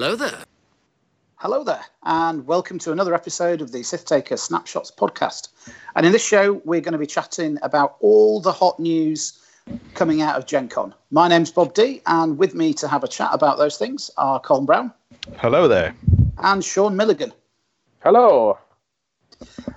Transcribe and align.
Hello 0.00 0.16
there. 0.16 0.44
Hello 1.34 1.62
there, 1.62 1.84
and 2.04 2.46
welcome 2.46 2.78
to 2.78 2.90
another 2.90 3.12
episode 3.12 3.60
of 3.60 3.70
the 3.70 3.82
Sith 3.82 4.06
Taker 4.06 4.38
Snapshots 4.38 4.90
podcast. 4.90 5.50
And 5.94 6.06
in 6.06 6.12
this 6.12 6.26
show, 6.26 6.54
we're 6.64 6.80
going 6.80 6.92
to 6.92 6.98
be 6.98 7.06
chatting 7.06 7.58
about 7.60 7.96
all 8.00 8.40
the 8.40 8.50
hot 8.50 8.80
news 8.80 9.38
coming 9.92 10.22
out 10.22 10.38
of 10.38 10.46
Gen 10.46 10.68
Con. 10.68 10.94
My 11.10 11.28
name's 11.28 11.50
Bob 11.50 11.74
D, 11.74 12.00
and 12.06 12.38
with 12.38 12.54
me 12.54 12.72
to 12.72 12.88
have 12.88 13.04
a 13.04 13.08
chat 13.08 13.28
about 13.32 13.58
those 13.58 13.76
things 13.76 14.10
are 14.16 14.40
Colin 14.40 14.64
Brown. 14.64 14.90
Hello 15.36 15.68
there. 15.68 15.94
And 16.38 16.64
Sean 16.64 16.96
Milligan. 16.96 17.34
Hello. 17.98 18.58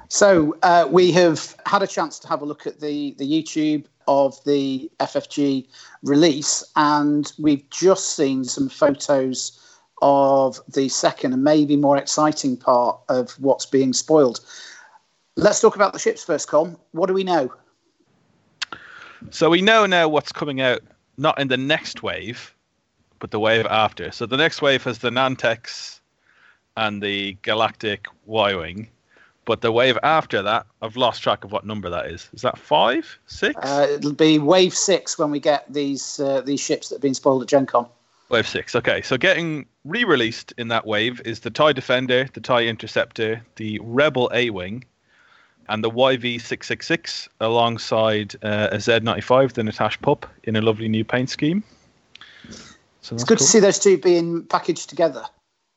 So 0.08 0.56
uh, 0.64 0.88
we 0.90 1.12
have 1.12 1.54
had 1.66 1.84
a 1.84 1.88
chance 1.88 2.18
to 2.20 2.30
have 2.30 2.42
a 2.42 2.46
look 2.46 2.66
at 2.66 2.80
the, 2.80 3.14
the 3.18 3.30
YouTube 3.30 3.88
of 4.08 4.42
the 4.46 4.90
FFG 5.02 5.68
release, 6.02 6.64
and 6.78 7.30
we've 7.38 7.70
just 7.70 8.16
seen 8.16 8.46
some 8.46 8.70
photos 8.70 9.60
of 10.04 10.60
the 10.68 10.90
second 10.90 11.32
and 11.32 11.44
maybe 11.44 11.78
more 11.78 11.98
exciting 11.98 12.58
part 12.58 13.00
of 13.08 13.32
what's 13.40 13.66
being 13.66 13.94
spoiled. 13.94 14.42
Let's 15.38 15.62
talk 15.62 15.78
about 15.78 15.94
the 15.94 16.00
ships 16.00 16.24
first, 16.24 16.50
Colin. 16.50 16.76
What 16.92 17.08
do 17.08 17.14
we 17.14 17.24
know? 17.24 17.52
So 19.32 19.50
we 19.50 19.62
know 19.62 19.86
now 19.86 20.10
what's 20.10 20.34
coming 20.34 20.60
out, 20.60 20.82
not 21.18 21.40
in 21.40 21.48
the 21.48 21.58
next 21.58 22.04
wave, 22.04 22.54
but 23.20 23.32
the 23.32 23.40
wave 23.40 23.66
after. 23.68 24.12
So 24.12 24.26
the 24.26 24.36
next 24.36 24.62
wave 24.62 24.84
has 24.84 25.00
the 25.00 25.10
Nantex 25.10 26.02
and 26.76 27.02
the 27.02 27.38
Galactic 27.42 28.08
Y 28.26 28.54
Wing. 28.54 28.90
But 29.46 29.62
the 29.62 29.72
wave 29.72 29.98
after 30.04 30.42
that, 30.42 30.66
I've 30.82 30.98
lost 30.98 31.24
track 31.24 31.46
of 31.46 31.54
what 31.54 31.66
number 31.66 31.90
that 31.90 32.08
is. 32.08 32.30
Is 32.34 32.42
that 32.42 32.58
five, 32.58 33.18
six? 33.28 33.56
Uh, 33.62 33.88
it'll 33.90 34.12
be 34.12 34.38
wave 34.38 34.74
six 34.74 35.18
when 35.18 35.32
we 35.32 35.40
get 35.40 35.72
these 35.72 36.20
uh, 36.20 36.42
these 36.42 36.60
ships 36.60 36.90
that 36.90 36.96
have 36.96 37.02
been 37.02 37.14
spoiled 37.14 37.42
at 37.44 37.48
Gen 37.48 37.66
Con. 37.66 37.88
Wave 38.34 38.48
six. 38.48 38.76
Okay, 38.76 39.04
so 39.04 39.16
getting 39.16 39.68
re-released 39.86 40.56
in 40.58 40.70
that 40.70 40.88
wave 40.88 41.22
is 41.24 41.42
the 41.42 41.52
TIE 41.52 41.72
Defender, 41.72 42.28
the 42.34 42.42
TIE 42.42 42.66
Interceptor, 42.66 43.44
the 43.58 43.80
Rebel 43.84 44.32
A-Wing, 44.34 44.84
and 45.70 45.84
the 45.84 45.92
YV666 45.92 47.28
alongside 47.40 48.36
uh, 48.42 48.70
a 48.72 48.78
Z95, 48.78 49.54
the 49.54 49.62
Nashtah 49.62 50.02
Pup, 50.02 50.26
in 50.46 50.56
a 50.56 50.62
lovely 50.62 50.90
new 50.90 51.06
paint 51.06 51.30
scheme. 51.30 51.64
So 53.02 53.14
it's 53.14 53.24
good 53.24 53.38
cool. 53.38 53.46
to 53.46 53.52
see 53.52 53.60
those 53.60 53.78
two 53.78 54.00
being 54.00 54.46
packaged 54.46 54.90
together, 54.90 55.26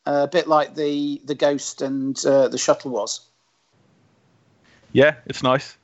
uh, 0.06 0.22
a 0.24 0.28
bit 0.28 0.48
like 0.48 0.76
the 0.76 1.20
the 1.26 1.34
Ghost 1.34 1.82
and 1.82 2.18
uh, 2.24 2.48
the 2.48 2.56
Shuttle 2.56 2.90
was. 2.90 3.20
Yeah, 4.92 5.16
it's 5.26 5.42
nice. 5.42 5.76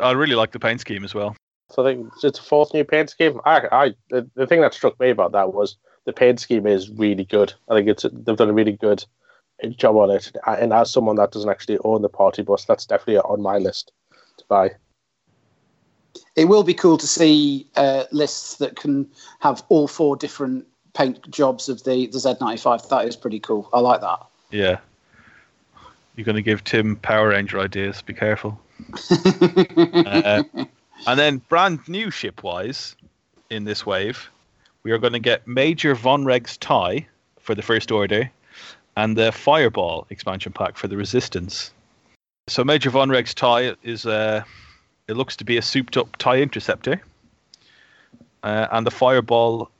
I 0.00 0.12
really 0.12 0.36
like 0.36 0.52
the 0.52 0.60
paint 0.60 0.80
scheme 0.80 1.02
as 1.02 1.14
well. 1.14 1.34
So 1.70 1.84
I 1.84 1.92
think 1.92 2.10
it's 2.22 2.38
a 2.38 2.42
fourth 2.42 2.72
new 2.72 2.84
paint 2.84 3.10
scheme. 3.10 3.40
I, 3.44 3.68
I, 3.70 3.94
the, 4.10 4.28
the 4.34 4.46
thing 4.46 4.60
that 4.62 4.74
struck 4.74 4.98
me 4.98 5.10
about 5.10 5.32
that 5.32 5.52
was 5.52 5.76
the 6.04 6.12
paint 6.12 6.40
scheme 6.40 6.66
is 6.66 6.90
really 6.90 7.24
good. 7.24 7.52
I 7.68 7.74
think 7.74 7.88
it's 7.88 8.06
they've 8.10 8.36
done 8.36 8.50
a 8.50 8.54
really 8.54 8.72
good 8.72 9.04
job 9.76 9.96
on 9.96 10.10
it. 10.10 10.32
And 10.46 10.72
as 10.72 10.90
someone 10.90 11.16
that 11.16 11.32
doesn't 11.32 11.50
actually 11.50 11.78
own 11.84 12.02
the 12.02 12.08
party 12.08 12.42
bus, 12.42 12.64
that's 12.64 12.86
definitely 12.86 13.18
on 13.18 13.42
my 13.42 13.58
list 13.58 13.92
to 14.38 14.44
buy. 14.48 14.70
It 16.36 16.46
will 16.46 16.62
be 16.62 16.74
cool 16.74 16.96
to 16.96 17.06
see 17.06 17.68
uh, 17.76 18.04
lists 18.12 18.56
that 18.56 18.76
can 18.76 19.08
have 19.40 19.62
all 19.68 19.88
four 19.88 20.16
different 20.16 20.66
paint 20.94 21.28
jobs 21.30 21.68
of 21.68 21.84
the, 21.84 22.06
the 22.06 22.18
Z95. 22.18 22.88
That 22.88 23.06
is 23.06 23.16
pretty 23.16 23.40
cool. 23.40 23.68
I 23.72 23.80
like 23.80 24.00
that. 24.00 24.20
Yeah. 24.50 24.78
You're 26.16 26.24
going 26.24 26.36
to 26.36 26.42
give 26.42 26.64
Tim 26.64 26.96
Power 26.96 27.28
Ranger 27.28 27.60
ideas. 27.60 28.02
Be 28.02 28.14
careful. 28.14 28.58
uh, 29.10 30.42
and 31.06 31.18
then, 31.18 31.38
brand 31.48 31.86
new 31.88 32.10
ship 32.10 32.42
wise, 32.42 32.96
in 33.50 33.64
this 33.64 33.86
wave, 33.86 34.30
we 34.82 34.90
are 34.92 34.98
going 34.98 35.12
to 35.12 35.18
get 35.18 35.46
Major 35.46 35.94
Vonreg's 35.94 36.56
tie 36.56 37.06
for 37.40 37.54
the 37.54 37.62
First 37.62 37.90
Order 37.90 38.30
and 38.96 39.16
the 39.16 39.32
Fireball 39.32 40.06
expansion 40.10 40.52
pack 40.52 40.76
for 40.76 40.88
the 40.88 40.96
Resistance. 40.96 41.72
So 42.48 42.64
Major 42.64 42.90
Vonreg's 42.90 43.34
tie 43.34 43.74
is 43.82 44.06
uh, 44.06 44.42
it 45.06 45.16
looks 45.16 45.36
to 45.36 45.44
be 45.44 45.56
a 45.56 45.62
souped 45.62 45.96
up 45.96 46.16
tie 46.16 46.38
interceptor, 46.38 47.00
uh, 48.42 48.68
and 48.72 48.86
the 48.86 48.90
Fireball. 48.90 49.70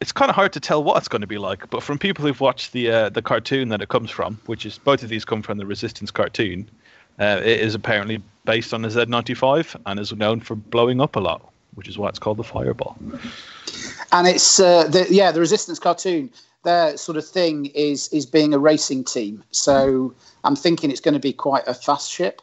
It's 0.00 0.12
kind 0.12 0.28
of 0.28 0.34
hard 0.34 0.52
to 0.54 0.60
tell 0.60 0.82
what 0.82 0.98
it's 0.98 1.08
going 1.08 1.22
to 1.22 1.26
be 1.26 1.38
like, 1.38 1.70
but 1.70 1.82
from 1.82 1.98
people 1.98 2.24
who've 2.26 2.40
watched 2.40 2.72
the 2.72 2.90
uh, 2.90 3.08
the 3.10 3.22
cartoon 3.22 3.68
that 3.68 3.80
it 3.80 3.88
comes 3.88 4.10
from, 4.10 4.40
which 4.46 4.66
is 4.66 4.78
both 4.78 5.02
of 5.02 5.08
these 5.08 5.24
come 5.24 5.42
from 5.42 5.58
the 5.58 5.66
Resistance 5.66 6.10
cartoon, 6.10 6.68
uh, 7.18 7.40
it 7.42 7.60
is 7.60 7.74
apparently 7.74 8.22
based 8.44 8.74
on 8.74 8.82
the 8.82 8.88
Z95 8.88 9.80
and 9.86 9.98
is 9.98 10.12
known 10.12 10.40
for 10.40 10.54
blowing 10.54 11.00
up 11.00 11.16
a 11.16 11.20
lot, 11.20 11.52
which 11.74 11.88
is 11.88 11.96
why 11.96 12.08
it's 12.08 12.18
called 12.18 12.36
the 12.36 12.44
Fireball. 12.44 12.96
And 14.12 14.26
it's 14.26 14.60
uh, 14.60 14.86
the, 14.88 15.06
yeah, 15.10 15.32
the 15.32 15.40
Resistance 15.40 15.78
cartoon 15.78 16.30
their 16.64 16.96
sort 16.96 17.16
of 17.16 17.26
thing 17.26 17.66
is 17.66 18.08
is 18.08 18.26
being 18.26 18.52
a 18.52 18.58
racing 18.58 19.04
team. 19.04 19.44
So 19.52 20.12
I'm 20.42 20.56
thinking 20.56 20.90
it's 20.90 21.00
going 21.00 21.14
to 21.14 21.20
be 21.20 21.32
quite 21.32 21.64
a 21.66 21.74
fast 21.74 22.10
ship. 22.10 22.42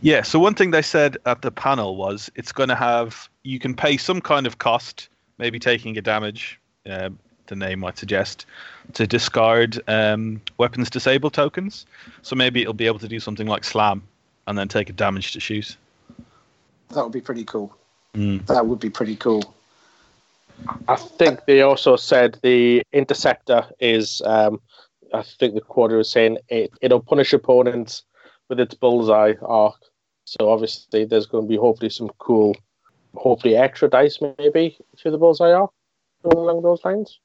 Yeah. 0.00 0.22
So 0.22 0.38
one 0.38 0.54
thing 0.54 0.70
they 0.72 0.82
said 0.82 1.18
at 1.26 1.42
the 1.42 1.50
panel 1.50 1.96
was 1.96 2.30
it's 2.34 2.52
going 2.52 2.70
to 2.70 2.74
have 2.74 3.28
you 3.44 3.58
can 3.58 3.74
pay 3.74 3.96
some 3.96 4.20
kind 4.20 4.46
of 4.46 4.58
cost, 4.58 5.08
maybe 5.38 5.58
taking 5.58 5.96
a 5.96 6.02
damage. 6.02 6.58
Uh, 6.84 7.10
the 7.46 7.56
name 7.56 7.80
might 7.80 7.98
suggest 7.98 8.46
to 8.94 9.06
discard 9.06 9.80
um, 9.88 10.40
weapons 10.58 10.90
disable 10.90 11.30
tokens. 11.30 11.86
So 12.22 12.36
maybe 12.36 12.62
it'll 12.62 12.74
be 12.74 12.86
able 12.86 12.98
to 13.00 13.08
do 13.08 13.20
something 13.20 13.46
like 13.46 13.64
slam 13.64 14.02
and 14.46 14.56
then 14.56 14.68
take 14.68 14.88
a 14.90 14.92
damage 14.92 15.32
to 15.32 15.40
shoot. 15.40 15.76
That 16.94 17.02
would 17.02 17.12
be 17.12 17.20
pretty 17.20 17.44
cool. 17.44 17.76
Mm. 18.14 18.46
That 18.46 18.66
would 18.66 18.80
be 18.80 18.90
pretty 18.90 19.16
cool. 19.16 19.54
I 20.88 20.96
think 20.96 21.44
they 21.44 21.62
also 21.62 21.96
said 21.96 22.38
the 22.42 22.82
interceptor 22.92 23.66
is. 23.80 24.22
Um, 24.24 24.60
I 25.14 25.22
think 25.22 25.54
the 25.54 25.60
quarter 25.60 25.96
was 25.96 26.10
saying 26.10 26.38
it, 26.48 26.70
it'll 26.80 27.00
punish 27.00 27.32
opponents 27.32 28.02
with 28.48 28.60
its 28.60 28.74
bullseye 28.74 29.34
arc. 29.42 29.76
So 30.24 30.50
obviously, 30.50 31.04
there's 31.04 31.26
going 31.26 31.44
to 31.44 31.48
be 31.48 31.56
hopefully 31.56 31.90
some 31.90 32.10
cool, 32.18 32.56
hopefully 33.14 33.56
extra 33.56 33.88
dice 33.88 34.18
maybe 34.38 34.76
to 34.98 35.10
the 35.10 35.18
bullseye 35.18 35.52
arc 35.52 35.70
along 36.24 36.62
those 36.62 36.84
lines. 36.84 37.20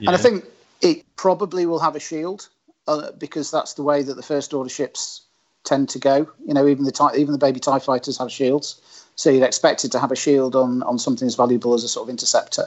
Yeah. 0.00 0.10
And 0.10 0.16
I 0.16 0.20
think 0.20 0.44
it 0.80 1.04
probably 1.16 1.66
will 1.66 1.80
have 1.80 1.96
a 1.96 2.00
shield 2.00 2.48
uh, 2.86 3.12
because 3.12 3.50
that's 3.50 3.74
the 3.74 3.82
way 3.82 4.02
that 4.02 4.14
the 4.14 4.22
first 4.22 4.54
order 4.54 4.70
ships 4.70 5.22
tend 5.64 5.88
to 5.90 5.98
go. 5.98 6.28
You 6.46 6.54
know, 6.54 6.66
even 6.66 6.84
the 6.84 7.12
even 7.16 7.32
the 7.32 7.38
baby 7.38 7.60
Tie 7.60 7.78
fighters 7.78 8.18
have 8.18 8.30
shields. 8.30 8.80
So 9.16 9.30
you'd 9.30 9.42
expect 9.42 9.84
it 9.84 9.92
to 9.92 9.98
have 9.98 10.12
a 10.12 10.16
shield 10.16 10.54
on, 10.54 10.82
on 10.84 10.98
something 10.98 11.26
as 11.26 11.34
valuable 11.34 11.74
as 11.74 11.82
a 11.82 11.88
sort 11.88 12.06
of 12.06 12.10
interceptor. 12.10 12.66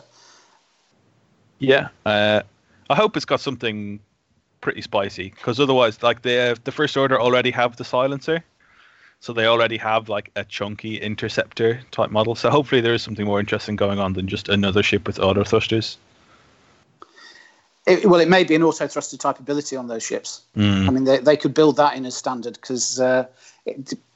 Yeah, 1.60 1.88
uh, 2.06 2.42
I 2.90 2.96
hope 2.96 3.16
it's 3.16 3.26
got 3.26 3.40
something 3.40 4.00
pretty 4.60 4.82
spicy 4.82 5.30
because 5.30 5.60
otherwise, 5.60 6.04
like 6.04 6.22
the 6.24 6.60
the 6.64 6.72
first 6.72 6.98
order 6.98 7.20
already 7.20 7.52
have 7.52 7.78
the 7.78 7.86
silencer, 7.86 8.44
so 9.22 9.32
they 9.32 9.46
already 9.46 9.78
have 9.78 10.10
like 10.10 10.32
a 10.36 10.44
chunky 10.44 10.98
interceptor 10.98 11.82
type 11.92 12.12
model. 12.12 12.36
So 12.36 12.50
hopefully 12.50 12.82
there 12.82 12.94
is 12.94 13.02
something 13.02 13.26
more 13.26 13.40
interesting 13.40 13.76
going 13.76 14.00
on 14.00 14.14
than 14.14 14.28
just 14.28 14.50
another 14.50 14.84
ship 14.84 15.08
with 15.08 15.20
auto 15.20 15.44
thrusters. 15.44 15.98
It, 17.88 18.06
well, 18.06 18.20
it 18.20 18.30
may 18.30 18.44
be 18.44 18.54
an 18.56 18.64
auto 18.64 18.88
thruster 18.88 19.18
type 19.18 19.40
ability 19.40 19.76
on 19.76 19.88
those 19.88 20.04
ships. 20.04 20.42
Mm. 20.56 20.88
I 20.88 20.92
mean, 20.92 21.04
they, 21.06 21.18
they 21.18 21.36
could 21.36 21.54
build 21.54 21.78
that 21.78 21.96
in 21.96 22.06
as 22.06 22.16
standard 22.16 22.54
because 22.54 23.00
uh, 23.00 23.26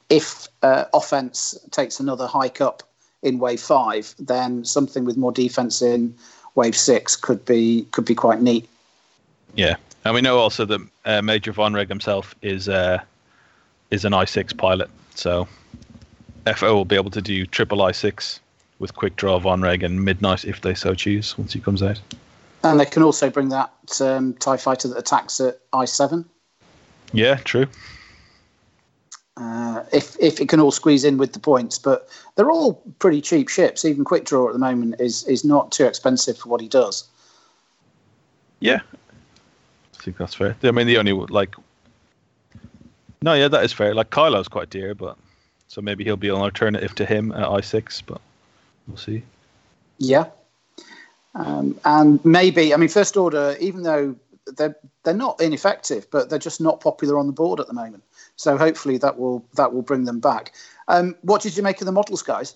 if 0.08 0.48
uh, 0.62 0.84
offense 0.94 1.58
takes 1.70 1.98
another 1.98 2.26
hike 2.26 2.60
up 2.60 2.82
in 3.22 3.38
wave 3.38 3.60
five, 3.60 4.14
then 4.18 4.64
something 4.64 5.04
with 5.04 5.16
more 5.16 5.32
defense 5.32 5.82
in 5.82 6.14
wave 6.54 6.76
six 6.76 7.16
could 7.16 7.44
be 7.44 7.86
could 7.90 8.04
be 8.04 8.14
quite 8.14 8.40
neat. 8.40 8.68
Yeah, 9.56 9.76
and 10.04 10.14
we 10.14 10.20
know 10.20 10.38
also 10.38 10.64
that 10.64 10.80
uh, 11.04 11.22
Major 11.22 11.52
Vonreg 11.52 11.88
himself 11.88 12.34
is 12.42 12.68
uh, 12.68 13.02
is 13.90 14.04
an 14.04 14.12
i6 14.12 14.56
pilot, 14.56 14.90
so 15.14 15.48
FO 16.54 16.74
will 16.74 16.84
be 16.84 16.96
able 16.96 17.10
to 17.10 17.22
do 17.22 17.46
triple 17.46 17.78
i6 17.78 18.38
with 18.78 18.94
quick 18.94 19.16
draw 19.16 19.40
Vonreg 19.40 19.82
and 19.82 20.04
midnight 20.04 20.44
if 20.44 20.60
they 20.60 20.74
so 20.74 20.94
choose 20.94 21.36
once 21.38 21.52
he 21.52 21.60
comes 21.60 21.82
out. 21.82 22.00
And 22.62 22.80
they 22.80 22.86
can 22.86 23.02
also 23.02 23.30
bring 23.30 23.50
that 23.50 23.72
um, 24.00 24.34
Tie 24.34 24.56
fighter 24.56 24.88
that 24.88 24.98
attacks 24.98 25.40
at 25.40 25.60
i7. 25.72 26.24
Yeah, 27.12 27.36
true 27.36 27.66
uh, 29.36 29.84
if 29.92 30.16
if 30.18 30.40
it 30.40 30.48
can 30.48 30.60
all 30.60 30.70
squeeze 30.70 31.04
in 31.04 31.18
with 31.18 31.32
the 31.32 31.38
points. 31.38 31.78
But 31.78 32.08
they're 32.34 32.50
all 32.50 32.74
pretty 32.98 33.20
cheap 33.20 33.48
ships. 33.48 33.84
Even 33.84 34.04
Quick 34.04 34.24
Draw 34.24 34.48
at 34.48 34.52
the 34.52 34.58
moment 34.58 34.96
is 34.98 35.24
is 35.24 35.44
not 35.44 35.72
too 35.72 35.84
expensive 35.84 36.38
for 36.38 36.48
what 36.48 36.60
he 36.60 36.68
does. 36.68 37.04
Yeah, 38.60 38.80
I 39.98 40.02
think 40.02 40.16
that's 40.16 40.34
fair. 40.34 40.56
I 40.62 40.70
mean, 40.70 40.86
the 40.86 40.96
only 40.96 41.12
like, 41.12 41.54
no, 43.20 43.34
yeah, 43.34 43.48
that 43.48 43.64
is 43.64 43.72
fair. 43.72 43.94
Like 43.94 44.10
Kylo's 44.10 44.48
quite 44.48 44.70
dear, 44.70 44.94
but 44.94 45.18
so 45.68 45.82
maybe 45.82 46.04
he'll 46.04 46.16
be 46.16 46.28
an 46.28 46.36
alternative 46.36 46.94
to 46.94 47.04
him 47.04 47.32
at 47.32 47.46
i 47.46 47.60
six, 47.60 48.00
but 48.00 48.20
we'll 48.88 48.96
see. 48.96 49.22
Yeah. 49.98 50.26
Um, 51.36 51.78
and 51.84 52.24
maybe, 52.24 52.72
I 52.72 52.76
mean, 52.78 52.88
First 52.88 53.16
Order, 53.16 53.56
even 53.60 53.82
though 53.82 54.16
they're 54.56 54.76
they're 55.02 55.14
not 55.14 55.40
ineffective, 55.40 56.10
but 56.10 56.30
they're 56.30 56.38
just 56.38 56.60
not 56.60 56.80
popular 56.80 57.18
on 57.18 57.26
the 57.26 57.32
board 57.32 57.60
at 57.60 57.66
the 57.66 57.74
moment. 57.74 58.02
So 58.36 58.56
hopefully 58.56 58.98
that 58.98 59.18
will 59.18 59.44
that 59.54 59.72
will 59.72 59.82
bring 59.82 60.04
them 60.04 60.20
back. 60.20 60.52
Um, 60.88 61.16
what 61.22 61.42
did 61.42 61.56
you 61.56 61.62
make 61.62 61.80
of 61.80 61.86
the 61.86 61.92
models, 61.92 62.22
guys? 62.22 62.54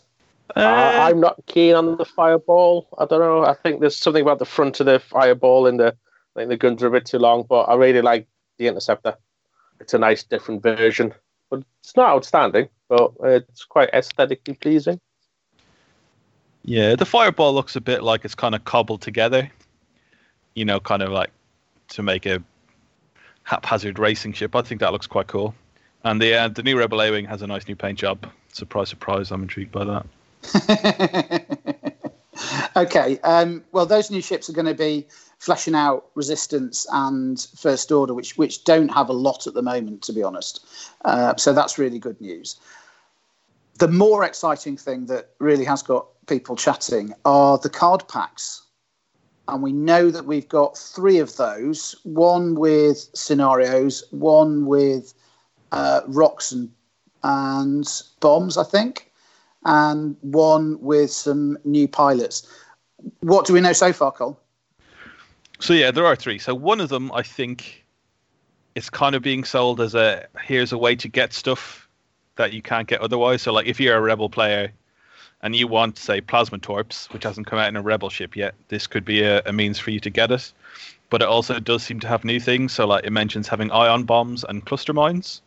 Uh, 0.56 0.60
I'm 1.00 1.20
not 1.20 1.40
keen 1.46 1.74
on 1.74 1.96
the 1.96 2.04
fireball. 2.04 2.88
I 2.98 3.04
don't 3.04 3.20
know. 3.20 3.44
I 3.44 3.54
think 3.54 3.80
there's 3.80 3.96
something 3.96 4.22
about 4.22 4.38
the 4.38 4.44
front 4.44 4.80
of 4.80 4.86
the 4.86 4.98
fireball 4.98 5.66
and 5.66 5.78
the 5.78 5.94
I 6.34 6.40
think 6.40 6.48
the 6.48 6.56
guns 6.56 6.82
are 6.82 6.86
a 6.86 6.90
bit 6.90 7.06
too 7.06 7.18
long, 7.18 7.44
but 7.48 7.62
I 7.62 7.74
really 7.74 8.02
like 8.02 8.26
the 8.58 8.68
interceptor. 8.68 9.16
It's 9.80 9.94
a 9.94 9.98
nice 9.98 10.22
different 10.22 10.62
version, 10.62 11.12
but 11.50 11.62
it's 11.80 11.96
not 11.96 12.10
outstanding, 12.10 12.68
but 12.88 13.12
it's 13.24 13.64
quite 13.64 13.90
aesthetically 13.92 14.54
pleasing. 14.54 15.00
Yeah, 16.64 16.94
the 16.94 17.06
fireball 17.06 17.54
looks 17.54 17.76
a 17.76 17.80
bit 17.80 18.02
like 18.02 18.24
it's 18.24 18.34
kind 18.34 18.54
of 18.54 18.64
cobbled 18.64 19.00
together. 19.02 19.50
You 20.54 20.64
know, 20.64 20.80
kind 20.80 21.02
of 21.02 21.10
like 21.10 21.30
to 21.90 22.02
make 22.02 22.26
a 22.26 22.42
haphazard 23.44 23.98
racing 23.98 24.32
ship. 24.32 24.54
I 24.54 24.62
think 24.62 24.80
that 24.80 24.92
looks 24.92 25.06
quite 25.06 25.26
cool. 25.26 25.54
And 26.04 26.20
the 26.20 26.34
uh, 26.34 26.48
the 26.48 26.62
new 26.62 26.78
Rebel 26.78 27.02
A 27.02 27.10
Wing 27.10 27.24
has 27.26 27.42
a 27.42 27.46
nice 27.46 27.66
new 27.66 27.76
paint 27.76 27.98
job. 27.98 28.26
Surprise, 28.52 28.88
surprise! 28.88 29.30
I'm 29.30 29.42
intrigued 29.42 29.72
by 29.72 29.84
that. 29.84 30.06
okay. 32.76 33.18
Um, 33.20 33.62
well, 33.72 33.86
those 33.86 34.10
new 34.10 34.22
ships 34.22 34.48
are 34.48 34.52
going 34.52 34.66
to 34.66 34.74
be 34.74 35.06
fleshing 35.38 35.74
out 35.74 36.06
Resistance 36.14 36.86
and 36.92 37.40
First 37.56 37.92
Order, 37.92 38.14
which 38.14 38.36
which 38.36 38.64
don't 38.64 38.88
have 38.88 39.08
a 39.08 39.14
lot 39.14 39.46
at 39.46 39.54
the 39.54 39.62
moment, 39.62 40.02
to 40.02 40.12
be 40.12 40.22
honest. 40.22 40.64
Uh, 41.04 41.36
so 41.36 41.52
that's 41.52 41.78
really 41.78 41.98
good 41.98 42.20
news. 42.20 42.58
The 43.80 43.88
more 43.88 44.24
exciting 44.24 44.76
thing 44.76 45.06
that 45.06 45.30
really 45.38 45.64
has 45.64 45.82
got 45.82 46.06
people 46.26 46.54
chatting 46.54 47.14
are 47.24 47.56
the 47.56 47.70
card 47.70 48.06
packs. 48.08 48.62
And 49.48 49.62
we 49.62 49.72
know 49.72 50.10
that 50.10 50.26
we've 50.26 50.48
got 50.48 50.76
three 50.76 51.18
of 51.18 51.34
those 51.38 51.96
one 52.04 52.56
with 52.56 53.08
scenarios, 53.14 54.04
one 54.10 54.66
with 54.66 55.14
uh, 55.72 56.02
rocks 56.06 56.52
and, 56.52 56.70
and 57.24 57.88
bombs, 58.20 58.58
I 58.58 58.64
think, 58.64 59.10
and 59.64 60.14
one 60.20 60.78
with 60.82 61.10
some 61.10 61.56
new 61.64 61.88
pilots. 61.88 62.46
What 63.20 63.46
do 63.46 63.54
we 63.54 63.62
know 63.62 63.72
so 63.72 63.94
far, 63.94 64.12
Cole? 64.12 64.38
So, 65.58 65.72
yeah, 65.72 65.90
there 65.90 66.04
are 66.04 66.16
three. 66.16 66.38
So, 66.38 66.54
one 66.54 66.82
of 66.82 66.90
them, 66.90 67.10
I 67.12 67.22
think, 67.22 67.86
is 68.74 68.90
kind 68.90 69.14
of 69.14 69.22
being 69.22 69.42
sold 69.42 69.80
as 69.80 69.94
a 69.94 70.26
here's 70.42 70.70
a 70.70 70.78
way 70.78 70.94
to 70.96 71.08
get 71.08 71.32
stuff 71.32 71.88
that 72.40 72.52
you 72.52 72.62
can't 72.62 72.88
get 72.88 73.00
otherwise. 73.00 73.42
So, 73.42 73.52
like, 73.52 73.66
if 73.66 73.78
you're 73.80 73.96
a 73.96 74.00
Rebel 74.00 74.28
player 74.28 74.72
and 75.42 75.54
you 75.54 75.66
want, 75.66 75.98
say, 75.98 76.20
plasma 76.20 76.58
torps, 76.58 77.08
which 77.10 77.24
hasn't 77.24 77.46
come 77.46 77.58
out 77.58 77.68
in 77.68 77.76
a 77.76 77.82
rebel 77.82 78.10
ship 78.10 78.36
yet, 78.36 78.54
this 78.68 78.86
could 78.86 79.04
be 79.04 79.22
a, 79.22 79.42
a, 79.46 79.52
means 79.52 79.78
for 79.78 79.90
you 79.90 80.00
to 80.00 80.10
get 80.10 80.30
it. 80.30 80.52
But 81.08 81.22
it 81.22 81.28
also 81.28 81.58
does 81.58 81.82
seem 81.82 82.00
to 82.00 82.08
have 82.08 82.24
new 82.24 82.40
things. 82.40 82.72
So, 82.72 82.86
like 82.86 83.04
it 83.04 83.10
mentions 83.10 83.48
having 83.48 83.70
ion 83.70 84.04
bombs 84.04 84.44
and 84.44 84.64
cluster 84.64 84.92
mines, 84.92 85.42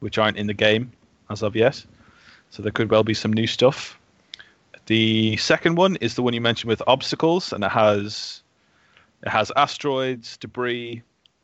which 0.00 0.18
aren't 0.18 0.36
in 0.36 0.46
the 0.46 0.54
game 0.54 0.92
as 1.30 1.42
of 1.42 1.54
yet. 1.56 1.84
So 2.50 2.62
there 2.62 2.72
could 2.72 2.90
well 2.90 3.04
be 3.04 3.14
some 3.14 3.32
new 3.32 3.46
stuff. 3.46 3.98
The 4.86 5.36
second 5.38 5.76
one 5.76 5.96
is 5.96 6.14
the 6.14 6.22
one 6.22 6.34
you 6.34 6.40
mentioned 6.40 6.68
with 6.68 6.82
obstacles, 6.86 7.52
and 7.52 7.64
it 7.64 7.70
has 7.70 8.42
it 9.22 9.30
has 9.30 9.50
asteroids, 9.56 10.36
debris, 10.36 11.02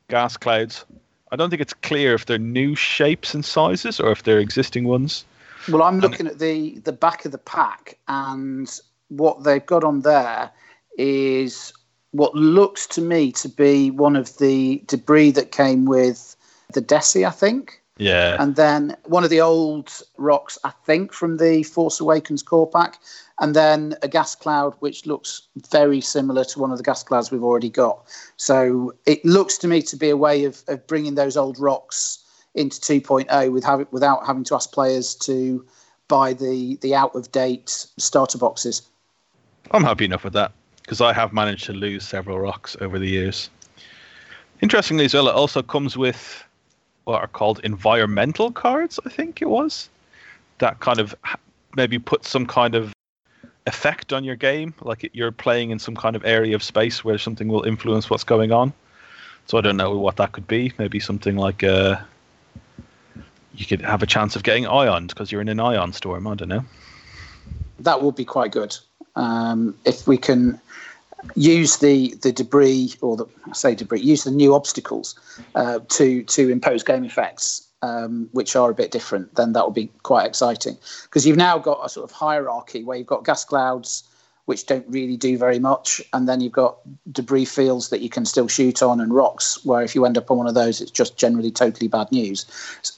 gas 0.09 0.37
clouds. 0.37 0.85
I 1.33 1.37
don't 1.37 1.51
think 1.51 1.63
it's 1.63 1.75
clear 1.75 2.15
if 2.15 2.27
they're 2.27 2.39
new 2.39 2.75
shapes 2.75 3.35
and 3.35 3.45
sizes 3.45 4.01
or 4.01 4.11
if 4.11 4.25
they're 4.25 4.41
existing 4.41 4.85
ones. 4.85 5.25
Well, 5.69 5.83
I'm 5.83 5.95
um, 5.95 6.01
looking 6.01 6.27
at 6.27 6.39
the 6.39 6.79
the 6.81 6.93
back 6.93 7.25
of 7.25 7.33
the 7.33 7.39
pack, 7.39 7.99
and 8.09 8.69
what 9.09 9.45
they've 9.45 9.65
got 9.65 9.85
on 9.85 10.01
there 10.01 10.51
is 10.99 11.73
what 12.13 12.35
looks 12.35 12.87
to 12.89 13.01
me 13.01 13.31
to 13.33 13.49
be 13.49 13.91
one 13.91 14.17
of 14.17 14.37
the 14.39 14.83
debris 14.87 15.31
that 15.33 15.53
came 15.53 15.85
with 15.85 16.37
the 16.73 16.83
Desi, 16.83 17.27
I 17.27 17.31
think. 17.31 17.80
Yeah. 18.01 18.37
And 18.39 18.57
then 18.57 18.97
one 19.05 19.25
of 19.25 19.31
the 19.31 19.43
old 19.43 19.93
rocks, 20.17 20.59
I 20.65 20.71
think, 20.87 21.13
from 21.13 21.37
the 21.37 21.63
Force 21.63 22.01
Awakens 22.01 22.43
core 22.43 22.69
pack, 22.69 22.99
and 23.41 23.55
then 23.55 23.95
a 24.03 24.09
gas 24.09 24.35
cloud 24.35 24.75
which 24.81 25.05
looks 25.05 25.43
very 25.71 26.01
similar 26.01 26.43
to 26.45 26.59
one 26.59 26.73
of 26.73 26.79
the 26.79 26.83
gas 26.83 27.03
clouds 27.03 27.31
we've 27.31 27.45
already 27.45 27.69
got. 27.69 28.03
So 28.39 28.95
it 29.05 29.23
looks 29.25 29.59
to 29.59 29.69
me 29.69 29.83
to 29.83 29.97
be 29.97 30.09
a 30.09 30.17
way 30.17 30.45
of, 30.45 30.63
of 30.67 30.87
bringing 30.87 31.15
those 31.15 31.37
old 31.37 31.59
rocks 31.59 32.25
into 32.55 32.81
2.0 32.81 33.53
with 33.53 33.65
have, 33.65 33.87
without 33.91 34.27
having 34.27 34.45
to 34.45 34.55
ask 34.55 34.73
players 34.73 35.15
to 35.17 35.65
buy 36.09 36.33
the, 36.33 36.79
the 36.81 36.95
out 36.95 37.15
of 37.15 37.31
date 37.33 37.87
starter 37.99 38.39
boxes. 38.39 38.83
I'm 39.73 39.85
happy 39.85 40.07
enough 40.07 40.25
with 40.25 40.33
that 40.33 40.53
because 40.83 41.03
I 41.03 41.13
have 41.13 41.35
managed 41.35 41.67
to 41.67 41.75
lose 41.75 42.09
several 42.09 42.41
rocks 42.41 42.79
over 42.81 42.99
the 42.99 43.09
years. 43.09 43.51
Interestingly, 44.63 45.05
as 45.05 45.13
well, 45.13 45.29
it 45.29 45.35
also 45.35 45.63
comes 45.63 45.99
with 45.99 46.45
what 47.11 47.23
are 47.23 47.27
called 47.27 47.61
environmental 47.65 48.53
cards, 48.53 49.01
I 49.05 49.09
think 49.09 49.43
it 49.43 49.49
was. 49.49 49.89
That 50.59 50.79
kind 50.81 51.01
of 51.01 51.15
maybe 51.77 51.99
put 51.99 52.25
some 52.25 52.47
kind 52.47 52.75
of 52.75 52.93
effect 53.67 54.13
on 54.13 54.25
your 54.25 54.37
game, 54.37 54.75
like 54.81 55.11
you're 55.13 55.33
playing 55.33 55.71
in 55.71 55.79
some 55.79 55.97
kind 55.97 56.15
of 56.17 56.25
area 56.25 56.55
of 56.55 56.63
space 56.63 57.05
where 57.05 57.19
something 57.19 57.49
will 57.49 57.65
influence 57.65 58.09
what's 58.09 58.25
going 58.25 58.53
on. 58.53 58.73
So 59.47 59.59
I 59.59 59.61
don't 59.61 59.77
know 59.77 59.99
what 59.99 60.17
that 60.17 60.33
could 60.33 60.47
be. 60.47 60.73
Maybe 60.79 61.01
something 61.01 61.37
like 61.37 61.65
uh, 61.65 61.97
you 63.55 63.67
could 63.67 63.81
have 63.81 64.03
a 64.03 64.07
chance 64.07 64.37
of 64.37 64.45
getting 64.45 64.67
ioned 64.67 65.09
because 65.09 65.33
you're 65.33 65.41
in 65.41 65.49
an 65.49 65.59
ion 65.59 65.93
storm. 65.93 66.27
I 66.29 66.35
don't 66.37 66.49
know. 66.49 66.65
That 67.81 68.03
would 68.03 68.15
be 68.15 68.25
quite 68.25 68.53
good 68.53 68.77
um, 69.17 69.77
if 69.85 70.07
we 70.07 70.17
can 70.17 70.61
use 71.35 71.79
the 71.79 72.15
the 72.23 72.33
debris 72.33 72.95
or 73.01 73.17
the 73.17 73.27
say 73.53 73.75
debris, 73.75 74.01
use 74.01 74.25
the 74.25 74.31
new 74.31 74.55
obstacles 74.55 75.15
uh, 75.55 75.81
to 75.89 76.23
to 76.25 76.51
impose 76.51 76.83
game 76.83 77.05
effects. 77.05 77.67
Um, 77.83 78.29
which 78.33 78.57
are 78.57 78.69
a 78.69 78.75
bit 78.75 78.91
different, 78.91 79.37
then 79.37 79.55
that 79.55 79.65
will 79.65 79.73
be 79.73 79.87
quite 80.03 80.27
exciting 80.27 80.77
because 81.05 81.27
you've 81.27 81.39
now 81.39 81.57
got 81.57 81.81
a 81.83 81.89
sort 81.89 82.05
of 82.05 82.15
hierarchy 82.15 82.85
where 82.85 82.99
you've 82.99 83.07
got 83.07 83.25
gas 83.25 83.43
clouds, 83.43 84.03
which 84.51 84.67
don't 84.67 84.85
really 84.89 85.17
do 85.17 85.39
very 85.39 85.61
much. 85.61 86.03
And 86.13 86.29
then 86.29 86.41
you've 86.41 86.51
got 86.51 86.79
debris 87.13 87.45
fields 87.45 87.91
that 87.91 88.01
you 88.01 88.09
can 88.09 88.25
still 88.25 88.49
shoot 88.49 88.83
on 88.83 89.01
and 89.01 89.15
rocks, 89.15 89.65
where 89.65 89.81
if 89.81 89.95
you 89.95 90.05
end 90.05 90.19
up 90.19 90.29
on 90.29 90.39
one 90.39 90.49
of 90.49 90.57
those, 90.57 90.81
it's 90.81 90.91
just 90.91 91.17
generally 91.17 91.53
totally 91.53 91.87
bad 91.87 92.11
news. 92.11 92.47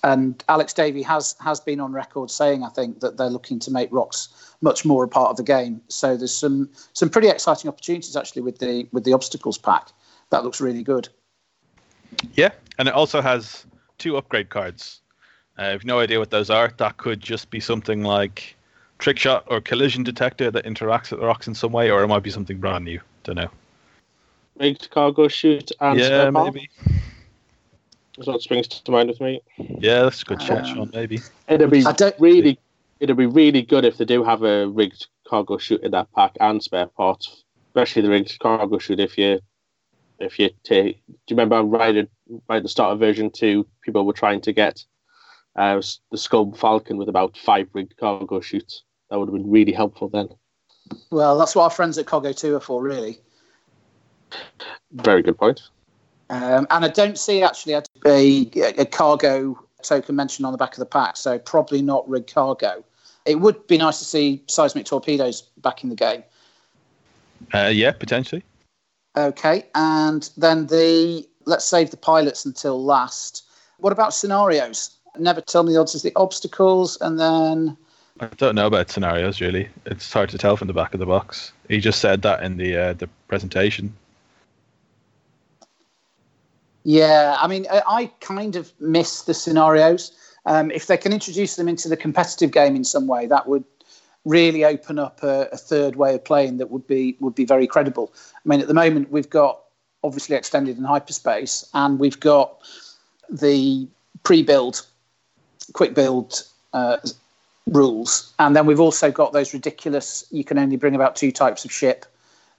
And 0.03 0.43
Alex 0.49 0.73
Davy 0.73 1.03
has 1.03 1.37
has 1.41 1.61
been 1.61 1.79
on 1.79 1.93
record 1.93 2.31
saying, 2.31 2.65
I 2.65 2.71
think, 2.71 3.01
that 3.01 3.19
they're 3.19 3.29
looking 3.29 3.59
to 3.59 3.71
make 3.71 3.91
rocks 3.93 4.31
much 4.63 4.87
more 4.87 5.05
a 5.05 5.09
part 5.09 5.29
of 5.29 5.37
the 5.37 5.43
game. 5.43 5.83
So 5.89 6.17
there's 6.17 6.35
some 6.35 6.71
some 6.95 7.11
pretty 7.11 7.29
exciting 7.29 7.69
opportunities 7.69 8.17
actually 8.17 8.41
with 8.41 8.57
the 8.57 8.89
with 8.91 9.05
the 9.05 9.13
obstacles 9.13 9.59
pack. 9.59 9.89
That 10.31 10.45
looks 10.45 10.59
really 10.59 10.83
good. 10.83 11.11
Yeah, 12.33 12.53
and 12.79 12.89
it 12.89 12.95
also 12.95 13.21
has 13.21 13.67
two 13.99 14.17
upgrade 14.17 14.49
cards. 14.49 15.03
Uh, 15.59 15.65
I 15.65 15.67
have 15.67 15.85
no 15.85 15.99
idea 15.99 16.19
what 16.19 16.31
those 16.31 16.49
are. 16.49 16.73
That 16.79 16.97
could 16.97 17.21
just 17.21 17.51
be 17.51 17.61
something 17.61 18.03
like 18.03 18.57
trick 19.03 19.19
shot 19.19 19.45
or 19.49 19.61
collision 19.61 20.05
detector 20.05 20.51
that 20.51 20.65
interacts 20.65 21.11
with 21.11 21.21
the 21.21 21.27
rocks 21.27 21.49
in 21.49 21.55
some 21.55 21.73
way, 21.73 21.91
or 21.91 22.03
it 22.03 22.07
might 22.07 22.23
be 22.23 22.31
something 22.31 22.59
brand 22.59 22.85
new. 22.85 23.01
Don't 23.25 23.37
know. 23.37 23.51
Rigged 24.59 24.91
cargo 24.91 25.29
chute 25.29 25.73
and 25.81 25.99
yeah, 25.99 26.31
maybe. 26.31 26.71
That's 28.17 28.29
what 28.29 28.43
springs 28.43 28.69
to 28.69 28.91
mind 28.93 29.09
with 29.09 29.21
me. 29.21 29.43
Yeah, 29.59 30.03
that's 30.03 30.23
a 30.23 30.25
good 30.25 30.51
um, 30.51 30.65
Sean. 30.65 30.91
Maybe 30.95 31.21
it'd 31.49 31.71
be 31.71 31.85
I 31.85 31.93
don't 31.93 32.15
really, 32.21 32.59
it'd 33.01 33.17
be 33.17 33.27
really 33.27 33.63
good 33.63 33.85
if 33.85 33.99
they 33.99 34.05
do 34.05 34.23
have 34.23 34.43
a 34.43 34.69
rigged 34.69 35.09
cargo 35.27 35.59
chute 35.59 35.83
in 35.83 35.91
that 35.91 36.13
pack 36.13 36.37
and 36.41 36.63
spare 36.63 36.87
parts, 36.87 37.45
especially 37.71 38.03
the 38.03 38.11
rigged 38.11 38.39
cargo 38.39 38.79
chute. 38.79 39.01
If 39.01 39.19
you, 39.19 39.41
if 40.21 40.39
you 40.39 40.51
take, 40.63 41.03
do 41.07 41.35
you 41.35 41.37
remember 41.37 41.63
right 41.63 41.97
at, 41.97 42.09
right 42.49 42.59
at 42.59 42.63
the 42.63 42.69
start 42.69 42.93
of 42.93 43.01
version 43.01 43.31
two, 43.31 43.67
people 43.83 44.07
were 44.07 44.13
trying 44.13 44.43
to 44.43 44.53
get 44.53 44.85
uh, 45.57 45.81
the 46.11 46.19
Scum 46.19 46.53
Falcon 46.53 46.99
with 46.99 47.09
about 47.09 47.37
five 47.37 47.69
rigged 47.73 47.97
cargo 47.97 48.41
chutes 48.41 48.85
that 49.13 49.19
would 49.19 49.29
have 49.29 49.35
been 49.35 49.51
really 49.51 49.73
helpful 49.73 50.09
then. 50.09 50.31
Well, 51.11 51.37
that's 51.39 51.55
what 51.55 51.65
our 51.65 51.71
friends 51.71 51.99
at 51.99 52.07
Coggo 52.07 52.35
2 52.35 52.57
are 52.57 52.61
for, 52.61 52.83
really. 52.83 53.21
Very 54.93 55.21
good 55.21 55.37
point. 55.37 55.61
Um, 56.31 56.67
and 56.71 56.83
I 56.83 56.89
don't 56.89 57.19
see 57.19 57.43
actually 57.43 57.75
a, 57.75 57.83
a, 58.07 58.87
cargo 58.87 59.63
token 59.83 60.17
mentioned 60.17 60.47
on 60.47 60.53
the 60.53 60.57
back 60.57 60.73
of 60.73 60.79
the 60.79 60.87
pack, 60.87 61.19
so 61.19 61.39
probably 61.39 61.83
not 61.83 62.09
rig 62.09 62.27
cargo. 62.27 62.83
It 63.27 63.41
would 63.41 63.67
be 63.67 63.77
nice 63.77 63.99
to 63.99 64.07
see 64.07 64.43
seismic 64.49 64.87
torpedoes 64.87 65.43
back 65.59 65.85
in 65.85 65.91
the 65.91 65.95
game. 65.95 66.23
Uh, 67.53 67.71
yeah, 67.71 67.93
potentially. 67.93 68.43
Okay, 69.15 69.67
and 69.75 70.31
then 70.39 70.69
the 70.69 71.29
let's 71.45 71.67
save 71.67 71.91
the 71.91 71.99
pilots 71.99 72.47
until 72.47 72.83
last. 72.83 73.45
What 73.77 73.93
about 73.93 74.15
scenarios? 74.15 74.97
Never 75.19 75.43
tell 75.43 75.65
me 75.65 75.75
the 75.75 75.81
odds 75.81 75.95
of 75.95 76.01
the 76.01 76.13
obstacles, 76.17 76.97
and 77.03 77.21
then 77.21 77.77
I 78.21 78.27
don't 78.37 78.55
know 78.55 78.67
about 78.67 78.91
scenarios 78.91 79.41
really. 79.41 79.69
It's 79.87 80.13
hard 80.13 80.29
to 80.31 80.39
tell 80.39 80.57
from 80.57 80.69
the 80.69 80.75
back 80.75 80.95
of 80.95 81.01
the 81.01 81.07
box. 81.07 81.53
He 81.69 81.79
just 81.79 82.01
said 82.01 82.23
that 82.23 82.43
in 82.43 82.57
the 82.57 82.77
uh, 82.77 82.93
the 82.95 83.09
presentation. 83.29 83.95
Yeah, 86.85 87.37
I 87.41 87.47
mean, 87.47 87.67
I 87.71 88.11
kind 88.21 88.57
of 88.57 88.73
miss 88.81 89.23
the 89.23 89.35
scenarios. 89.35 90.13
Um, 90.47 90.73
if 90.73 90.89
they 90.89 90.97
can 90.97 91.13
introduce 91.13 91.55
them 91.55 91.69
into 91.69 91.89
the 91.89 91.97
competitive 91.97 92.51
game 92.51 92.75
in 92.75 92.83
some 92.83 93.07
way, 93.07 93.27
that 93.27 93.47
would 93.47 93.65
really 94.25 94.65
open 94.65 94.99
up 94.99 95.23
a, 95.23 95.49
a, 95.53 95.57
third 95.57 95.97
way 95.97 96.15
of 96.15 96.25
playing 96.25 96.57
that 96.57 96.71
would 96.71 96.87
be 96.87 97.17
would 97.21 97.35
be 97.35 97.45
very 97.45 97.67
credible. 97.67 98.13
I 98.35 98.49
mean, 98.49 98.61
at 98.61 98.69
the 98.69 98.75
moment 98.75 99.11
we've 99.11 99.31
got 99.31 99.61
obviously 100.05 100.37
extended 100.37 100.77
in 100.77 100.85
hyperspace, 100.85 101.69
and 101.75 101.99
we've 101.99 102.19
got 102.19 102.59
the 103.31 103.87
pre-build, 104.25 104.85
quick 105.73 105.95
build 105.95 106.43
uh, 106.73 106.99
rules, 107.67 108.33
and 108.39 108.55
then 108.57 108.67
we've 108.67 108.81
also 108.81 109.11
got 109.11 109.33
those 109.33 109.53
ridiculous. 109.53 110.25
You 110.31 110.45
can 110.45 110.59
only 110.59 110.77
bring 110.77 110.95
about 110.95 111.17
two 111.17 111.33
types 111.33 111.65
of 111.65 111.73
ship, 111.73 112.07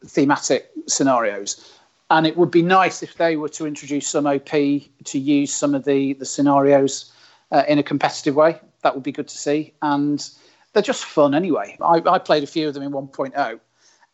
thematic 0.05 0.69
scenarios. 0.87 1.79
And 2.09 2.27
it 2.27 2.37
would 2.37 2.51
be 2.51 2.61
nice 2.61 3.01
if 3.01 3.15
they 3.15 3.37
were 3.37 3.49
to 3.49 3.65
introduce 3.65 4.07
some 4.07 4.27
OP 4.27 4.49
to 4.49 5.19
use 5.19 5.53
some 5.53 5.73
of 5.73 5.85
the 5.85 6.13
the 6.13 6.25
scenarios 6.25 7.11
uh, 7.51 7.63
in 7.67 7.79
a 7.79 7.83
competitive 7.83 8.35
way. 8.35 8.59
That 8.81 8.93
would 8.93 9.03
be 9.03 9.11
good 9.11 9.27
to 9.27 9.37
see. 9.37 9.73
And 9.81 10.27
they're 10.73 10.83
just 10.83 11.05
fun 11.05 11.33
anyway. 11.33 11.77
I, 11.81 12.01
I 12.05 12.19
played 12.19 12.43
a 12.43 12.47
few 12.47 12.67
of 12.67 12.73
them 12.73 12.83
in 12.83 12.91
1.0. 12.91 13.59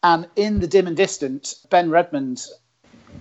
And 0.04 0.28
in 0.36 0.60
the 0.60 0.68
dim 0.68 0.88
and 0.88 0.96
distant, 0.96 1.56
Ben 1.70 1.90
Redmond, 1.90 2.46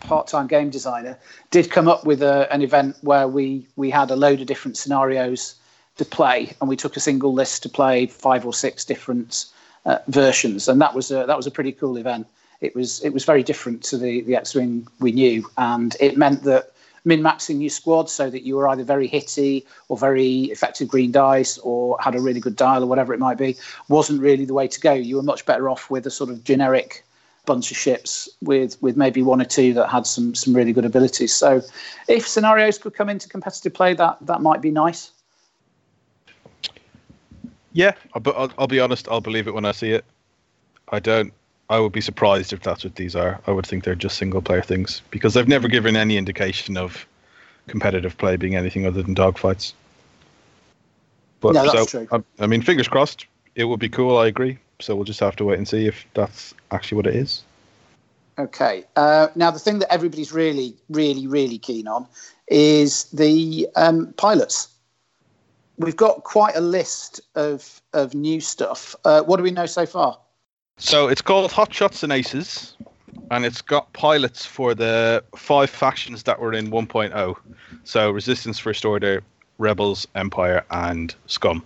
part-time 0.00 0.46
game 0.46 0.70
designer, 0.70 1.18
did 1.50 1.70
come 1.70 1.88
up 1.88 2.04
with 2.04 2.22
a, 2.22 2.52
an 2.52 2.62
event 2.62 2.96
where 3.02 3.26
we 3.26 3.66
we 3.76 3.90
had 3.90 4.10
a 4.10 4.16
load 4.16 4.40
of 4.40 4.46
different 4.46 4.76
scenarios 4.76 5.56
to 5.98 6.04
play, 6.04 6.52
and 6.60 6.68
we 6.68 6.76
took 6.76 6.96
a 6.96 7.00
single 7.00 7.32
list 7.32 7.62
to 7.64 7.68
play 7.68 8.06
five 8.06 8.46
or 8.46 8.54
six 8.54 8.84
different 8.84 9.46
uh, 9.84 9.98
versions, 10.08 10.68
and 10.68 10.80
that 10.80 10.94
was 10.94 11.10
a 11.10 11.26
that 11.26 11.36
was 11.36 11.46
a 11.46 11.50
pretty 11.50 11.72
cool 11.72 11.96
event. 11.96 12.26
It 12.60 12.74
was 12.74 13.02
it 13.04 13.10
was 13.10 13.24
very 13.24 13.42
different 13.42 13.82
to 13.84 13.98
the 13.98 14.22
the 14.22 14.36
X-wing 14.36 14.86
we 15.00 15.12
knew, 15.12 15.48
and 15.56 15.96
it 16.00 16.16
meant 16.16 16.42
that 16.44 16.72
min 17.04 17.20
maxing 17.20 17.60
your 17.60 17.70
squad 17.70 18.10
so 18.10 18.28
that 18.30 18.42
you 18.42 18.56
were 18.56 18.68
either 18.68 18.84
very 18.84 19.06
hitty 19.06 19.64
or 19.88 19.96
very 19.96 20.44
effective 20.44 20.88
green 20.88 21.12
dice 21.12 21.58
or 21.58 21.96
had 22.00 22.14
a 22.14 22.20
really 22.20 22.40
good 22.40 22.56
dial 22.56 22.82
or 22.82 22.86
whatever 22.86 23.14
it 23.14 23.20
might 23.20 23.38
be 23.38 23.56
wasn't 23.88 24.20
really 24.20 24.44
the 24.44 24.54
way 24.54 24.68
to 24.68 24.80
go. 24.80 24.92
You 24.92 25.16
were 25.16 25.22
much 25.22 25.46
better 25.46 25.68
off 25.68 25.90
with 25.90 26.06
a 26.06 26.10
sort 26.10 26.30
of 26.30 26.44
generic 26.44 27.04
bunch 27.46 27.70
of 27.70 27.76
ships 27.76 28.28
with 28.42 28.80
with 28.82 28.96
maybe 28.96 29.22
one 29.22 29.40
or 29.40 29.46
two 29.46 29.72
that 29.72 29.88
had 29.88 30.06
some 30.06 30.34
some 30.34 30.54
really 30.54 30.72
good 30.72 30.84
abilities. 30.84 31.32
So 31.32 31.62
if 32.06 32.28
scenarios 32.28 32.78
could 32.78 32.94
come 32.94 33.08
into 33.08 33.28
competitive 33.28 33.74
play, 33.74 33.94
that 33.94 34.18
that 34.20 34.42
might 34.42 34.60
be 34.60 34.70
nice. 34.70 35.10
Yeah, 37.78 37.92
but 38.20 38.34
I'll, 38.36 38.50
I'll 38.58 38.66
be 38.66 38.80
honest. 38.80 39.06
I'll 39.08 39.20
believe 39.20 39.46
it 39.46 39.54
when 39.54 39.64
I 39.64 39.70
see 39.70 39.92
it. 39.92 40.04
I 40.88 40.98
don't. 40.98 41.32
I 41.70 41.78
would 41.78 41.92
be 41.92 42.00
surprised 42.00 42.52
if 42.52 42.60
that's 42.60 42.82
what 42.82 42.96
these 42.96 43.14
are. 43.14 43.40
I 43.46 43.52
would 43.52 43.66
think 43.66 43.84
they're 43.84 43.94
just 43.94 44.18
single 44.18 44.42
player 44.42 44.62
things 44.62 45.00
because 45.12 45.34
they've 45.34 45.46
never 45.46 45.68
given 45.68 45.94
any 45.94 46.16
indication 46.16 46.76
of 46.76 47.06
competitive 47.68 48.18
play 48.18 48.34
being 48.34 48.56
anything 48.56 48.84
other 48.84 49.00
than 49.00 49.14
dogfights. 49.14 49.74
But 51.38 51.52
No, 51.52 51.70
that's 51.70 51.92
so, 51.92 52.04
true. 52.04 52.08
I, 52.10 52.42
I 52.42 52.48
mean, 52.48 52.62
fingers 52.62 52.88
crossed. 52.88 53.26
It 53.54 53.66
would 53.66 53.78
be 53.78 53.88
cool. 53.88 54.18
I 54.18 54.26
agree. 54.26 54.58
So 54.80 54.96
we'll 54.96 55.04
just 55.04 55.20
have 55.20 55.36
to 55.36 55.44
wait 55.44 55.58
and 55.58 55.68
see 55.68 55.86
if 55.86 56.04
that's 56.14 56.54
actually 56.72 56.96
what 56.96 57.06
it 57.06 57.14
is. 57.14 57.44
Okay. 58.40 58.82
Uh, 58.96 59.28
now 59.36 59.52
the 59.52 59.60
thing 59.60 59.78
that 59.78 59.92
everybody's 59.92 60.32
really, 60.32 60.74
really, 60.88 61.28
really 61.28 61.58
keen 61.58 61.86
on 61.86 62.08
is 62.48 63.04
the 63.12 63.68
um, 63.76 64.14
pilots. 64.16 64.66
We've 65.78 65.96
got 65.96 66.24
quite 66.24 66.56
a 66.56 66.60
list 66.60 67.20
of 67.34 67.80
of 67.92 68.14
new 68.14 68.40
stuff. 68.40 68.94
Uh, 69.04 69.22
what 69.22 69.36
do 69.36 69.42
we 69.42 69.50
know 69.50 69.66
so 69.66 69.86
far? 69.86 70.18
So 70.76 71.08
it's 71.08 71.22
called 71.22 71.50
Hot 71.52 71.72
Shots 71.72 72.02
and 72.02 72.12
Aces, 72.12 72.76
and 73.30 73.44
it's 73.44 73.62
got 73.62 73.92
pilots 73.92 74.44
for 74.44 74.74
the 74.74 75.24
five 75.36 75.70
factions 75.70 76.22
that 76.24 76.38
were 76.40 76.52
in 76.52 76.70
1.0. 76.70 77.36
So 77.84 78.10
Resistance, 78.10 78.58
First 78.58 78.84
Order, 78.84 79.22
Rebels, 79.58 80.06
Empire, 80.14 80.64
and 80.70 81.14
Scum. 81.26 81.64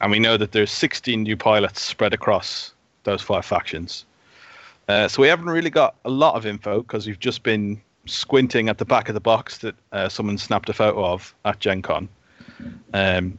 And 0.00 0.10
we 0.10 0.18
know 0.18 0.36
that 0.36 0.52
there's 0.52 0.72
16 0.72 1.22
new 1.22 1.36
pilots 1.36 1.80
spread 1.80 2.12
across 2.12 2.72
those 3.04 3.22
five 3.22 3.44
factions. 3.44 4.04
Uh, 4.88 5.06
so 5.06 5.22
we 5.22 5.28
haven't 5.28 5.46
really 5.46 5.70
got 5.70 5.94
a 6.04 6.10
lot 6.10 6.34
of 6.34 6.44
info 6.44 6.82
because 6.82 7.06
we've 7.06 7.20
just 7.20 7.44
been 7.44 7.80
squinting 8.06 8.68
at 8.68 8.78
the 8.78 8.84
back 8.84 9.08
of 9.08 9.14
the 9.14 9.20
box 9.20 9.58
that 9.58 9.76
uh, 9.92 10.08
someone 10.08 10.36
snapped 10.36 10.68
a 10.68 10.72
photo 10.72 11.04
of 11.04 11.34
at 11.44 11.60
Gen 11.60 11.82
Con. 11.82 12.08
Um, 12.94 13.38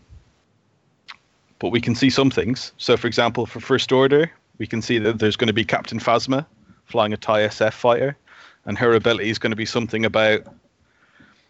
but 1.60 1.70
we 1.70 1.80
can 1.80 1.96
see 1.96 2.10
some 2.10 2.30
things. 2.30 2.74
So, 2.78 2.98
for 2.98 3.08
example, 3.08 3.46
for 3.46 3.60
First 3.60 3.92
Order, 3.92 4.32
we 4.58 4.68
can 4.68 4.82
see 4.82 4.98
that 5.00 5.20
there's 5.20 5.36
going 5.36 5.48
to 5.48 5.54
be 5.54 5.64
Captain 5.64 6.00
Phasma 6.00 6.46
flying 6.86 7.14
a 7.14 7.18
TIE 7.18 7.48
SF 7.48 7.74
fighter, 7.74 8.18
and 8.66 8.78
her 8.78 8.94
ability 8.94 9.30
is 9.30 9.40
going 9.40 9.52
to 9.52 9.58
be 9.58 9.66
something 9.66 10.06
about 10.06 10.46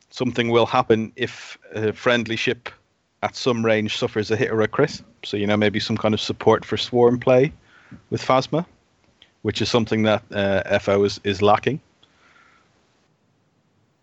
something 0.10 0.50
will 0.50 0.68
happen 0.68 1.12
if 1.16 1.58
a 1.74 1.92
friendly 1.92 2.36
ship 2.36 2.70
at 3.24 3.36
some 3.36 3.66
range 3.66 3.98
suffers 3.98 4.30
a 4.30 4.36
hit 4.36 4.52
or 4.52 4.62
a 4.62 4.68
crit. 4.68 5.02
So, 5.24 5.38
you 5.38 5.48
know, 5.48 5.58
maybe 5.58 5.80
some 5.80 5.98
kind 5.98 6.14
of 6.14 6.22
support 6.22 6.66
for 6.66 6.78
swarm 6.78 7.20
play 7.20 7.52
with 8.10 8.22
Phasma, 8.22 8.66
which 9.42 9.62
is 9.62 9.70
something 9.70 10.04
that 10.04 10.24
uh, 10.32 10.80
FO 10.80 11.04
is, 11.04 11.20
is 11.24 11.42
lacking. 11.42 11.80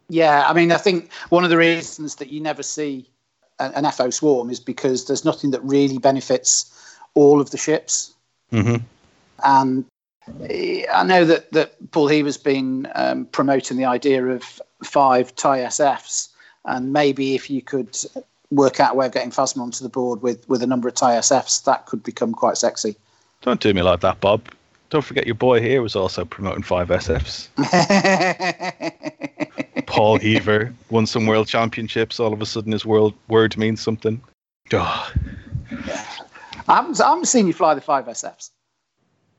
Yeah, 0.08 0.44
I 0.48 0.52
mean, 0.52 0.72
I 0.72 0.78
think 0.78 1.12
one 1.28 1.44
of 1.44 1.50
the 1.50 1.56
reasons 1.56 2.16
that 2.16 2.30
you 2.30 2.40
never 2.40 2.64
see 2.64 3.08
an, 3.60 3.84
an 3.84 3.92
FO 3.92 4.10
swarm 4.10 4.50
is 4.50 4.58
because 4.58 5.06
there's 5.06 5.24
nothing 5.24 5.50
that 5.52 5.62
really 5.62 5.98
benefits 5.98 6.74
all 7.14 7.40
of 7.40 7.50
the 7.50 7.58
ships. 7.58 8.12
Mm-hmm. 8.52 8.76
And 9.44 9.84
I 10.92 11.02
know 11.04 11.24
that, 11.24 11.52
that 11.52 11.90
Paul 11.92 12.08
Heaver's 12.08 12.36
been 12.36 12.88
um, 12.94 13.26
promoting 13.26 13.76
the 13.76 13.84
idea 13.84 14.24
of 14.26 14.60
five 14.82 15.34
TIE 15.36 15.60
SFs, 15.60 16.28
and 16.64 16.92
maybe 16.92 17.34
if 17.34 17.50
you 17.50 17.62
could 17.62 17.96
work 18.50 18.80
out 18.80 18.92
a 18.92 18.96
way 18.96 19.06
of 19.06 19.12
getting 19.12 19.30
Phasma 19.30 19.62
onto 19.62 19.82
the 19.82 19.88
board 19.88 20.22
with, 20.22 20.48
with 20.48 20.62
a 20.62 20.66
number 20.66 20.88
of 20.88 20.94
TIE 20.94 21.14
SFs, 21.14 21.64
that 21.64 21.86
could 21.86 22.02
become 22.02 22.32
quite 22.32 22.58
sexy. 22.58 22.96
Don't 23.42 23.60
do 23.60 23.72
me 23.72 23.82
like 23.82 24.00
that, 24.00 24.20
Bob. 24.20 24.42
Don't 24.90 25.02
forget 25.02 25.24
your 25.24 25.36
boy 25.36 25.60
here 25.60 25.82
was 25.82 25.94
also 25.94 26.24
promoting 26.24 26.64
five 26.64 26.88
SFs. 26.88 27.48
Paul 29.86 30.18
Heaver 30.18 30.74
won 30.90 31.06
some 31.06 31.26
world 31.26 31.46
championships. 31.46 32.18
All 32.18 32.32
of 32.32 32.42
a 32.42 32.46
sudden, 32.46 32.72
his 32.72 32.84
world 32.84 33.14
word 33.28 33.56
means 33.56 33.80
something. 33.80 34.20
Oh, 34.72 35.12
I, 36.68 36.76
haven't, 36.76 37.00
I 37.00 37.08
haven't 37.08 37.26
seen 37.26 37.46
you 37.46 37.52
fly 37.52 37.74
the 37.74 37.80
five 37.80 38.06
SFs. 38.06 38.50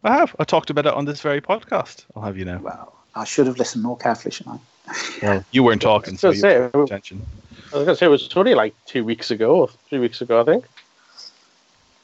I 0.03 0.13
have. 0.13 0.35
I 0.39 0.45
talked 0.45 0.69
about 0.69 0.85
it 0.85 0.93
on 0.93 1.05
this 1.05 1.21
very 1.21 1.41
podcast. 1.41 2.05
I'll 2.15 2.23
have 2.23 2.37
you 2.37 2.45
know. 2.45 2.59
Well, 2.61 2.95
I 3.15 3.25
should 3.25 3.47
have 3.47 3.57
listened 3.57 3.83
more 3.83 3.97
carefully, 3.97 4.31
shouldn't 4.31 4.61
I? 4.87 4.93
Well, 5.21 5.45
you 5.51 5.63
weren't 5.63 5.81
talking, 5.81 6.17
so 6.17 6.27
I 6.27 6.29
was 6.29 6.37
you 6.37 6.43
gonna 6.43 6.69
say, 6.73 6.83
attention. 6.83 7.25
I 7.73 7.77
was 7.77 7.85
going 7.85 7.87
to 7.87 7.95
say 7.95 8.05
it 8.07 8.09
was 8.09 8.29
only 8.35 8.55
like 8.55 8.73
two 8.85 9.03
weeks 9.03 9.31
ago 9.31 9.55
or 9.55 9.67
three 9.89 9.99
weeks 9.99 10.21
ago, 10.21 10.41
I 10.41 10.43
think. 10.43 10.65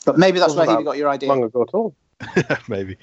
But 0.05 0.17
maybe 0.17 0.39
that's 0.39 0.53
Wasn't 0.53 0.67
where 0.67 0.75
that 0.75 0.79
he 0.79 0.85
got 0.85 0.97
your 0.97 1.09
idea. 1.09 1.29
Long 1.29 1.43
ago 1.43 1.63
at 1.63 1.73
all. 1.73 1.93
Maybe. 2.67 2.97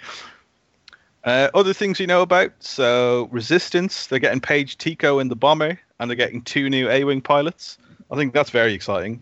Uh, 1.24 1.48
other 1.54 1.72
things 1.72 1.98
you 1.98 2.06
know 2.06 2.22
about. 2.22 2.52
So, 2.60 3.28
Resistance, 3.32 4.06
they're 4.06 4.18
getting 4.18 4.40
Paige 4.40 4.76
Tico 4.76 5.18
in 5.18 5.28
the 5.28 5.36
bomber, 5.36 5.80
and 5.98 6.10
they're 6.10 6.16
getting 6.16 6.42
two 6.42 6.68
new 6.68 6.88
A 6.90 7.04
Wing 7.04 7.20
pilots. 7.20 7.78
I 8.10 8.16
think 8.16 8.34
that's 8.34 8.50
very 8.50 8.74
exciting. 8.74 9.20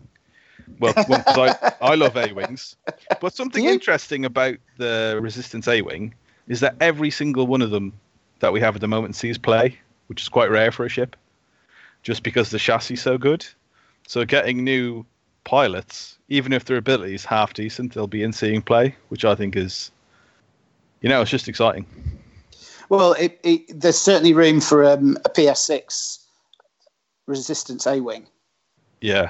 Well, 0.79 0.93
well 1.07 1.23
I, 1.27 1.73
I 1.81 1.95
love 1.95 2.17
A 2.17 2.33
Wings. 2.33 2.75
But 3.21 3.33
something 3.33 3.65
interesting 3.65 4.25
about 4.25 4.57
the 4.77 5.17
Resistance 5.21 5.67
A 5.67 5.81
Wing 5.81 6.13
is 6.47 6.59
that 6.59 6.75
every 6.81 7.09
single 7.09 7.47
one 7.47 7.61
of 7.61 7.71
them 7.71 7.93
that 8.39 8.51
we 8.51 8.59
have 8.59 8.75
at 8.75 8.81
the 8.81 8.87
moment 8.87 9.15
sees 9.15 9.37
play, 9.37 9.79
which 10.07 10.21
is 10.21 10.29
quite 10.29 10.51
rare 10.51 10.71
for 10.71 10.85
a 10.85 10.89
ship, 10.89 11.15
just 12.01 12.23
because 12.23 12.49
the 12.49 12.59
chassis 12.59 12.95
is 12.95 13.01
so 13.01 13.17
good. 13.17 13.45
So, 14.07 14.25
getting 14.25 14.65
new 14.65 15.05
pilots, 15.45 16.17
even 16.27 16.51
if 16.51 16.65
their 16.65 16.77
ability 16.77 17.15
is 17.15 17.23
half 17.23 17.53
decent, 17.53 17.93
they'll 17.93 18.07
be 18.07 18.23
in 18.23 18.33
seeing 18.33 18.61
play, 18.61 18.95
which 19.07 19.23
I 19.23 19.35
think 19.35 19.55
is, 19.55 19.91
you 21.03 21.09
know, 21.09 21.21
it's 21.21 21.29
just 21.29 21.47
exciting. 21.47 21.85
Well, 22.89 23.13
it, 23.13 23.39
it, 23.43 23.79
there's 23.79 23.97
certainly 23.97 24.33
room 24.33 24.59
for 24.59 24.83
um, 24.83 25.17
a 25.25 25.29
PS6 25.29 26.23
Resistance 27.27 27.85
A 27.85 27.99
Wing. 27.99 28.25
Yeah. 29.01 29.29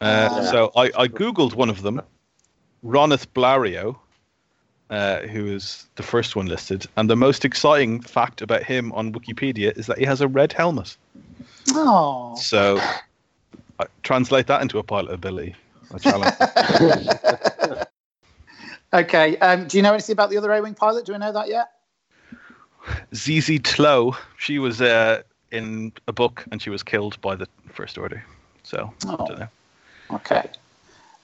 Uh, 0.00 0.28
Uh, 0.30 0.50
so 0.50 0.72
I, 0.76 0.90
I 0.96 1.08
googled 1.08 1.54
one 1.54 1.70
of 1.70 1.82
them, 1.82 2.00
Ronith 2.84 3.26
Blario, 3.34 3.96
uh, 4.90 5.20
who 5.22 5.46
is 5.46 5.86
the 5.96 6.02
first 6.02 6.36
one 6.36 6.46
listed, 6.46 6.86
and 6.96 7.10
the 7.10 7.16
most 7.16 7.44
exciting 7.44 8.00
fact 8.00 8.40
about 8.40 8.62
him 8.62 8.92
on 8.92 9.12
Wikipedia 9.12 9.76
is 9.76 9.86
that 9.86 9.98
he 9.98 10.04
has 10.04 10.20
a 10.20 10.28
red 10.28 10.52
helmet. 10.52 10.96
Oh, 11.72 12.34
So 12.36 12.80
I 13.78 13.86
translate 14.02 14.46
that 14.46 14.62
into 14.62 14.78
a 14.78 14.82
pilot 14.82 15.12
ability. 15.12 15.54
I 15.92 15.98
challenge. 15.98 17.82
okay. 18.92 19.36
Um, 19.38 19.66
do 19.66 19.76
you 19.76 19.82
know 19.82 19.92
anything 19.92 20.12
about 20.12 20.30
the 20.30 20.38
other 20.38 20.52
A 20.52 20.62
Wing 20.62 20.74
pilot? 20.74 21.04
Do 21.06 21.12
we 21.12 21.18
know 21.18 21.32
that 21.32 21.48
yet? 21.48 21.68
Zizi 23.14 23.58
Tlo, 23.58 24.16
she 24.38 24.58
was 24.58 24.80
uh, 24.80 25.22
in 25.50 25.92
a 26.06 26.12
book 26.12 26.44
and 26.50 26.60
she 26.62 26.70
was 26.70 26.82
killed 26.82 27.20
by 27.20 27.36
the 27.36 27.46
First 27.72 27.98
Order. 27.98 28.24
So 28.62 28.92
I 29.06 29.16
Oh. 29.18 29.26
don't 29.26 29.38
know. 29.40 29.48
Okay. 30.12 30.48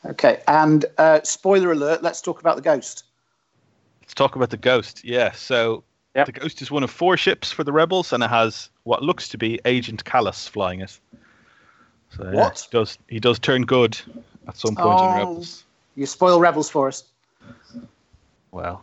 Okay. 0.06 0.42
And 0.48 0.84
uh, 0.98 1.20
spoiler 1.22 1.72
alert, 1.72 2.02
let's 2.02 2.20
talk 2.20 2.40
about 2.40 2.56
the 2.56 2.62
Ghost. 2.62 3.04
Let's 4.02 4.14
talk 4.14 4.36
about 4.36 4.50
the 4.50 4.56
Ghost. 4.58 5.04
Yeah, 5.04 5.32
so 5.32 5.82
Yep. 6.14 6.26
the 6.26 6.32
Ghost 6.32 6.62
is 6.62 6.70
one 6.70 6.82
of 6.84 6.90
four 6.90 7.16
ships 7.16 7.50
for 7.50 7.64
the 7.64 7.72
Rebels, 7.72 8.12
and 8.12 8.22
it 8.22 8.30
has 8.30 8.68
what 8.84 9.02
looks 9.02 9.28
to 9.30 9.38
be 9.38 9.58
Agent 9.64 10.04
Kallus 10.04 10.48
flying 10.48 10.80
it. 10.80 10.98
So 12.16 12.24
yeah, 12.24 12.30
What? 12.30 12.68
he 12.70 12.76
does 12.78 12.98
he 13.08 13.18
does 13.20 13.38
turn 13.38 13.62
good 13.62 13.98
at 14.46 14.56
some 14.56 14.76
point 14.76 15.00
Oh. 15.00 15.06
in 15.06 15.14
Rebels? 15.14 15.64
You 15.96 16.06
spoil 16.06 16.38
Rebels 16.38 16.68
for 16.70 16.86
us. 16.88 17.04
Well, 18.52 18.82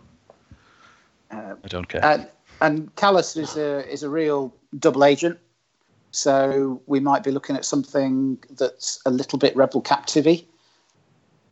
Uh, 1.31 1.55
I 1.63 1.67
don't 1.67 1.87
care. 1.87 2.03
and 2.03 2.27
and 2.59 2.95
Kallus 2.95 3.37
is 3.37 3.55
a 3.57 3.87
is 3.91 4.03
a 4.03 4.09
real 4.09 4.53
double 4.77 5.03
agent. 5.05 5.39
So 6.11 6.81
we 6.87 6.99
might 6.99 7.23
be 7.23 7.31
looking 7.31 7.55
at 7.55 7.63
something 7.63 8.37
that's 8.49 8.99
a 9.05 9.09
little 9.09 9.39
bit 9.39 9.55
rebel 9.55 9.81
captivity. 9.81 10.47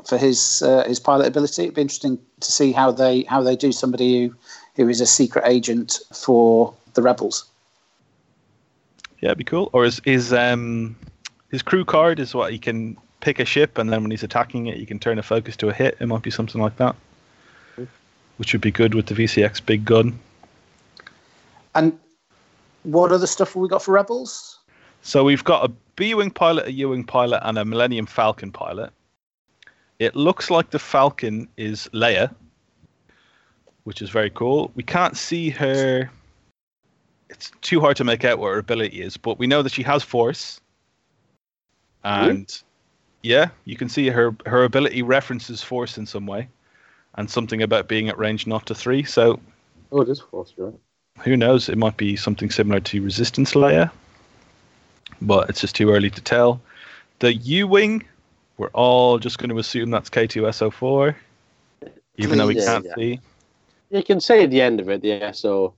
for 0.05 0.17
his 0.17 0.61
uh, 0.61 0.83
his 0.87 0.99
pilot 0.99 1.27
ability. 1.27 1.63
It'd 1.63 1.75
be 1.75 1.81
interesting 1.81 2.19
to 2.39 2.51
see 2.51 2.71
how 2.71 2.91
they 2.91 3.23
how 3.23 3.41
they 3.43 3.55
do 3.55 3.71
somebody 3.71 4.27
who 4.27 4.35
who 4.75 4.89
is 4.89 5.01
a 5.01 5.05
secret 5.05 5.43
agent 5.45 5.99
for 6.13 6.73
the 6.93 7.01
rebels. 7.01 7.45
Yeah, 9.21 9.29
it'd 9.29 9.37
be 9.37 9.43
cool. 9.43 9.69
Or 9.73 9.85
is 9.85 10.01
is 10.05 10.31
um 10.33 10.95
his 11.51 11.61
crew 11.61 11.83
card 11.85 12.19
is 12.19 12.33
what 12.33 12.51
he 12.51 12.59
can 12.59 12.97
pick 13.19 13.39
a 13.39 13.45
ship, 13.45 13.77
and 13.77 13.91
then 13.91 14.01
when 14.01 14.11
he's 14.11 14.23
attacking 14.23 14.67
it, 14.67 14.77
you 14.77 14.85
can 14.85 14.99
turn 14.99 15.19
a 15.19 15.23
focus 15.23 15.57
to 15.57 15.69
a 15.69 15.73
hit. 15.73 15.97
It 15.99 16.07
might 16.07 16.21
be 16.21 16.31
something 16.31 16.61
like 16.61 16.77
that, 16.77 16.95
which 18.37 18.53
would 18.53 18.61
be 18.61 18.71
good 18.71 18.93
with 18.93 19.07
the 19.07 19.15
VCX 19.15 19.65
big 19.65 19.85
gun. 19.85 20.19
And 21.75 21.97
what 22.83 23.11
other 23.11 23.27
stuff 23.27 23.53
have 23.53 23.61
we 23.61 23.67
got 23.67 23.83
for 23.83 23.91
rebels? 23.91 24.59
So 25.01 25.23
we've 25.23 25.43
got 25.43 25.65
a 25.65 25.73
B-wing 25.95 26.31
pilot, 26.31 26.67
a 26.67 26.71
U-wing 26.71 27.03
pilot, 27.03 27.41
and 27.43 27.57
a 27.57 27.65
Millennium 27.65 28.05
Falcon 28.05 28.51
pilot. 28.51 28.91
It 29.99 30.15
looks 30.15 30.49
like 30.49 30.71
the 30.71 30.79
Falcon 30.79 31.47
is 31.57 31.89
Leia, 31.93 32.33
which 33.83 34.01
is 34.01 34.09
very 34.09 34.29
cool. 34.29 34.71
We 34.75 34.83
can't 34.83 35.17
see 35.17 35.49
her. 35.49 36.09
It's 37.29 37.51
too 37.61 37.79
hard 37.81 37.97
to 37.97 38.03
make 38.03 38.23
out 38.23 38.39
what 38.39 38.47
her 38.47 38.57
ability 38.57 39.01
is, 39.01 39.17
but 39.17 39.37
we 39.37 39.45
know 39.45 39.61
that 39.61 39.71
she 39.71 39.83
has 39.83 40.03
Force. 40.03 40.61
Hmm? 42.03 42.29
And 42.29 42.61
yeah, 43.21 43.49
you 43.65 43.75
can 43.75 43.89
see 43.89 44.07
her 44.09 44.35
her 44.45 44.63
ability 44.63 45.01
references 45.01 45.61
Force 45.61 45.97
in 45.97 46.05
some 46.05 46.25
way, 46.25 46.47
and 47.15 47.29
something 47.29 47.61
about 47.61 47.87
being 47.87 48.09
at 48.09 48.17
range 48.17 48.47
not 48.47 48.65
to 48.67 48.75
three. 48.75 49.03
So 49.03 49.39
Oh, 49.91 50.01
it 50.01 50.09
is 50.09 50.19
force, 50.19 50.53
right? 50.57 50.73
who 51.23 51.35
knows? 51.35 51.69
It 51.69 51.77
might 51.77 51.97
be 51.97 52.15
something 52.15 52.49
similar 52.49 52.79
to 52.79 53.01
Resistance 53.01 53.53
Leia, 53.53 53.91
but 55.21 55.49
it's 55.49 55.61
just 55.61 55.75
too 55.75 55.91
early 55.91 56.09
to 56.09 56.21
tell. 56.21 56.61
The 57.19 57.33
U 57.33 57.67
Wing, 57.67 58.05
we're 58.57 58.67
all 58.69 59.19
just 59.19 59.37
going 59.37 59.49
to 59.49 59.57
assume 59.59 59.91
that's 59.91 60.09
K2SO4, 60.09 61.15
even 62.17 62.37
though 62.37 62.47
we 62.47 62.55
Yeah, 62.55 62.65
can't 62.65 62.85
yeah. 62.85 62.95
see. 62.95 63.19
You 63.89 64.03
can 64.03 64.19
say 64.19 64.43
at 64.43 64.51
the 64.51 64.61
end 64.61 64.79
of 64.79 64.89
it, 64.89 65.01
the 65.01 65.33
SO. 65.33 65.75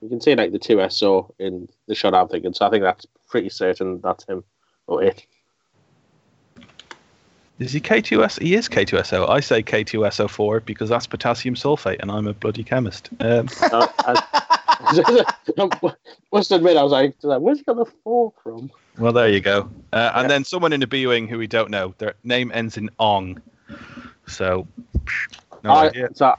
You 0.00 0.08
can 0.08 0.20
see 0.20 0.34
like 0.34 0.50
the 0.50 0.58
two 0.58 0.80
SO 0.88 1.32
in 1.38 1.68
the 1.86 1.94
shot 1.94 2.14
I'm 2.14 2.26
thinking. 2.28 2.52
So 2.54 2.66
I 2.66 2.70
think 2.70 2.82
that's 2.82 3.06
pretty 3.28 3.50
certain 3.50 4.00
that's 4.00 4.24
him 4.24 4.42
or 4.88 5.04
it. 5.04 5.24
Is 7.58 7.72
he 7.72 7.80
K2S? 7.80 8.40
He 8.42 8.54
is 8.54 8.68
K2SO. 8.68 9.28
I 9.28 9.40
say 9.40 9.62
K2SO4 9.62 10.64
because 10.64 10.88
that's 10.88 11.06
potassium 11.06 11.54
sulfate, 11.54 12.00
and 12.00 12.10
I'm 12.10 12.26
a 12.26 12.32
bloody 12.32 12.64
chemist. 12.64 13.10
Um, 13.20 13.48
Uh, 13.72 13.86
I, 15.58 15.70
must 16.32 16.50
admit, 16.50 16.76
I 16.76 16.82
was 16.82 16.90
like, 16.92 17.14
where's 17.22 17.58
he 17.58 17.64
got 17.64 17.76
the 17.76 17.84
four 18.02 18.32
from? 18.42 18.70
well, 18.98 19.12
there 19.12 19.28
you 19.28 19.40
go. 19.40 19.70
Uh, 19.92 20.10
and 20.14 20.24
Yeah. 20.24 20.28
then 20.28 20.44
someone 20.44 20.72
in 20.72 20.80
the 20.80 20.86
B 20.86 21.06
Wing 21.06 21.28
who 21.28 21.38
we 21.38 21.46
don't 21.46 21.70
know. 21.70 21.94
Their 21.98 22.14
name 22.24 22.50
ends 22.52 22.76
in 22.76 22.90
Ong. 22.98 23.40
So, 24.26 24.66
no 25.62 25.70
I, 25.70 25.86
idea. 25.88 26.08
so 26.14 26.34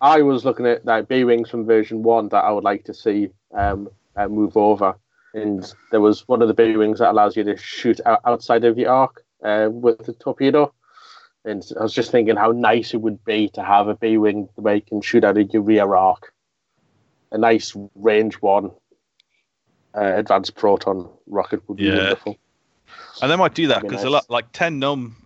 I 0.00 0.22
was 0.22 0.44
looking 0.44 0.66
at 0.66 0.84
like 0.86 1.06
B 1.08 1.24
wings 1.24 1.50
from 1.50 1.66
version 1.66 2.02
one 2.02 2.28
that 2.30 2.44
I 2.44 2.50
would 2.50 2.64
like 2.64 2.84
to 2.84 2.94
see 2.94 3.28
um, 3.52 3.90
uh, 4.16 4.28
move 4.28 4.56
over, 4.56 4.96
and 5.34 5.70
there 5.90 6.00
was 6.00 6.26
one 6.28 6.40
of 6.40 6.48
the 6.48 6.54
B 6.54 6.76
wings 6.76 6.98
that 7.00 7.10
allows 7.10 7.36
you 7.36 7.44
to 7.44 7.56
shoot 7.56 8.00
out, 8.06 8.20
outside 8.24 8.64
of 8.64 8.78
your 8.78 8.90
arc 8.90 9.22
uh, 9.42 9.68
with 9.70 9.98
the 10.06 10.12
torpedo. 10.12 10.72
And 11.44 11.64
I 11.78 11.82
was 11.82 11.92
just 11.92 12.12
thinking 12.12 12.36
how 12.36 12.52
nice 12.52 12.94
it 12.94 13.00
would 13.00 13.24
be 13.24 13.48
to 13.50 13.62
have 13.62 13.88
a 13.88 13.96
B 13.96 14.16
wing 14.16 14.48
where 14.54 14.76
you 14.76 14.82
can 14.82 15.00
shoot 15.00 15.24
out 15.24 15.38
of 15.38 15.52
your 15.52 15.62
rear 15.62 15.94
arc, 15.94 16.32
a 17.32 17.38
nice 17.38 17.76
range 17.96 18.36
one. 18.36 18.70
Uh, 19.94 20.14
advanced 20.16 20.54
proton 20.54 21.10
rocket 21.26 21.60
would 21.68 21.76
be 21.76 21.84
Yeah. 21.84 21.96
wonderful. 21.96 22.36
And 23.20 23.30
they 23.30 23.36
might 23.36 23.54
do 23.54 23.66
that 23.66 23.82
because 23.82 24.04
nice. 24.04 24.04
a 24.04 24.10
lot 24.10 24.30
like 24.30 24.50
Ten 24.52 24.78
Numb 24.78 25.16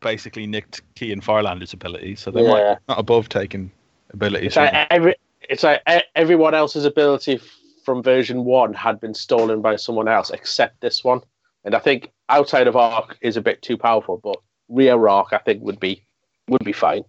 basically 0.00 0.46
nicked 0.46 0.82
Keyan 0.94 1.22
Farlander's 1.22 1.72
ability, 1.72 2.14
so 2.16 2.30
they 2.30 2.42
Yeah. 2.42 2.48
might 2.48 2.78
not 2.88 2.98
above 2.98 3.28
taking 3.28 3.70
abilities. 4.14 4.46
It's 4.46 4.56
like 4.56 4.86
every, 4.90 5.14
it's 5.42 5.62
like 5.62 5.82
everyone 6.14 6.54
else's 6.54 6.84
ability 6.84 7.40
from 7.84 8.02
version 8.02 8.44
one 8.44 8.72
had 8.72 9.00
been 9.00 9.14
stolen 9.14 9.60
by 9.60 9.76
someone 9.76 10.08
else 10.08 10.30
except 10.30 10.80
this 10.80 11.02
one. 11.04 11.20
And 11.64 11.74
I 11.74 11.78
think 11.78 12.10
outside 12.28 12.66
of 12.66 12.76
arc 12.76 13.18
is 13.20 13.36
a 13.36 13.40
bit 13.40 13.62
too 13.62 13.76
powerful, 13.76 14.18
but 14.22 14.36
rear 14.68 15.06
arc 15.08 15.32
I 15.32 15.38
think 15.38 15.62
would 15.62 15.80
be 15.80 16.04
would 16.48 16.64
be 16.64 16.72
fine. 16.72 17.04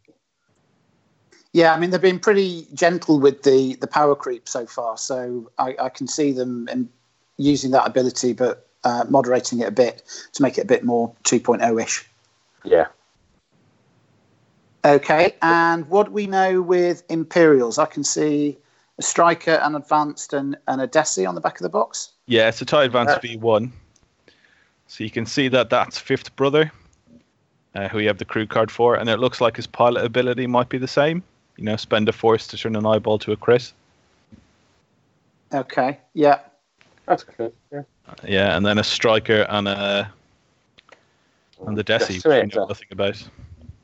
Yeah, 1.54 1.74
I 1.74 1.80
mean 1.80 1.90
they've 1.90 2.02
been 2.02 2.20
pretty 2.20 2.68
gentle 2.74 3.20
with 3.20 3.44
the 3.44 3.76
the 3.76 3.88
power 3.88 4.16
creep 4.16 4.48
so 4.48 4.66
far, 4.66 4.98
so 4.98 5.52
I, 5.58 5.76
I 5.80 5.90
can 5.90 6.08
see 6.08 6.32
them 6.32 6.68
in 6.70 6.90
using 7.38 7.72
that 7.72 7.88
ability, 7.88 8.34
but 8.34 8.68
uh, 8.84 9.06
moderating 9.10 9.60
it 9.60 9.68
a 9.68 9.72
bit 9.72 10.04
to 10.34 10.42
make 10.42 10.58
it 10.58 10.62
a 10.62 10.68
bit 10.68 10.84
more 10.84 11.14
2.0 11.24 11.82
ish. 11.84 12.06
Yeah. 12.64 12.88
Okay, 14.86 15.36
and 15.42 15.88
what 15.90 16.08
do 16.08 16.12
we 16.14 16.26
know 16.28 16.62
with 16.62 17.04
Imperials? 17.10 17.78
I 17.78 17.86
can 17.86 18.04
see 18.04 18.58
a 18.98 19.02
striker, 19.02 19.52
an 19.64 19.76
advanced, 19.76 20.32
and, 20.34 20.58
and 20.68 20.80
a 20.82 20.88
Desi 20.88 21.28
on 21.28 21.36
the 21.36 21.42
back 21.42 21.56
of 21.60 21.64
the 21.64 21.70
box. 21.70 22.12
yeah, 22.28 22.48
it's 22.48 22.62
a 22.62 22.66
tie 22.66 22.86
advance 22.86 23.12
Uh, 23.12 23.20
V1. 23.20 23.72
So 24.90 25.04
you 25.04 25.12
can 25.12 25.28
see 25.28 25.48
that 25.50 25.70
that's 25.70 26.00
Fifth 26.00 26.36
Brother, 26.36 26.72
uh, 27.76 27.88
who 27.90 28.00
you 28.00 28.08
have 28.08 28.18
the 28.18 28.26
crew 28.26 28.48
card 28.48 28.72
for, 28.72 28.96
and 28.96 29.08
it 29.08 29.20
looks 29.20 29.40
like 29.40 29.56
his 29.56 29.68
pilot 29.68 30.04
ability 30.04 30.48
might 30.48 30.68
be 30.68 30.80
the 30.80 30.88
same. 30.88 31.24
You 31.58 31.66
know, 31.66 31.76
spend 31.76 32.10
a 32.10 32.12
force 32.12 32.48
to 32.48 32.58
turn 32.58 32.76
an 32.76 32.88
eyeball 32.88 33.20
to 33.20 33.32
a 33.32 33.38
crit. 33.38 33.72
Okay, 35.54 36.00
yeah. 36.16 36.40
That's 37.06 37.24
good. 37.24 37.54
Yeah. 37.72 37.84
Yeah, 38.28 38.58
and 38.58 38.66
then 38.66 38.80
a 38.80 38.84
striker 38.84 39.46
and 39.50 39.68
a 39.68 40.12
and 41.68 41.78
the 41.78 41.84
Desi, 41.84 42.16
which 42.16 42.26
we 42.26 42.56
know 42.58 42.66
nothing 42.66 42.88
about. 42.90 43.30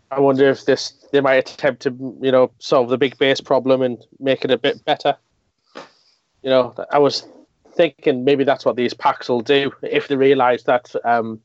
I 0.10 0.20
wonder 0.20 0.50
if 0.50 0.66
this 0.66 0.94
they 1.12 1.22
might 1.22 1.52
attempt 1.52 1.84
to 1.84 2.18
you 2.20 2.32
know 2.32 2.50
solve 2.58 2.90
the 2.90 2.98
big 2.98 3.16
base 3.20 3.42
problem 3.42 3.84
and 3.84 4.04
make 4.20 4.44
it 4.44 4.50
a 4.50 4.58
bit 4.58 4.84
better. 4.86 5.16
You 6.42 6.50
know, 6.50 6.76
I 6.92 6.98
was 6.98 7.28
thinking 7.76 8.24
maybe 8.24 8.44
that's 8.44 8.66
what 8.66 8.76
these 8.76 8.94
packs 8.94 9.30
will 9.30 9.42
do 9.42 9.72
if 9.84 10.08
they 10.08 10.16
realise 10.16 10.64
that 10.64 10.94
um, 11.04 11.40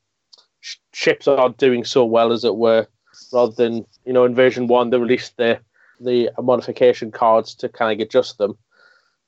sh- 0.60 0.76
ships 0.92 1.28
aren't 1.28 1.58
doing 1.58 1.84
so 1.84 2.04
well 2.04 2.32
as 2.32 2.44
it 2.44 2.56
were, 2.56 2.86
rather 3.32 3.52
than 3.52 3.84
you 4.04 4.12
know 4.12 4.24
in 4.24 4.34
version 4.34 4.66
one 4.66 4.90
they 4.90 4.98
released 4.98 5.36
the 5.36 5.60
the 6.00 6.30
modification 6.40 7.10
cards 7.10 7.54
to 7.54 7.68
kind 7.68 8.00
of 8.00 8.04
adjust 8.04 8.38
them. 8.38 8.56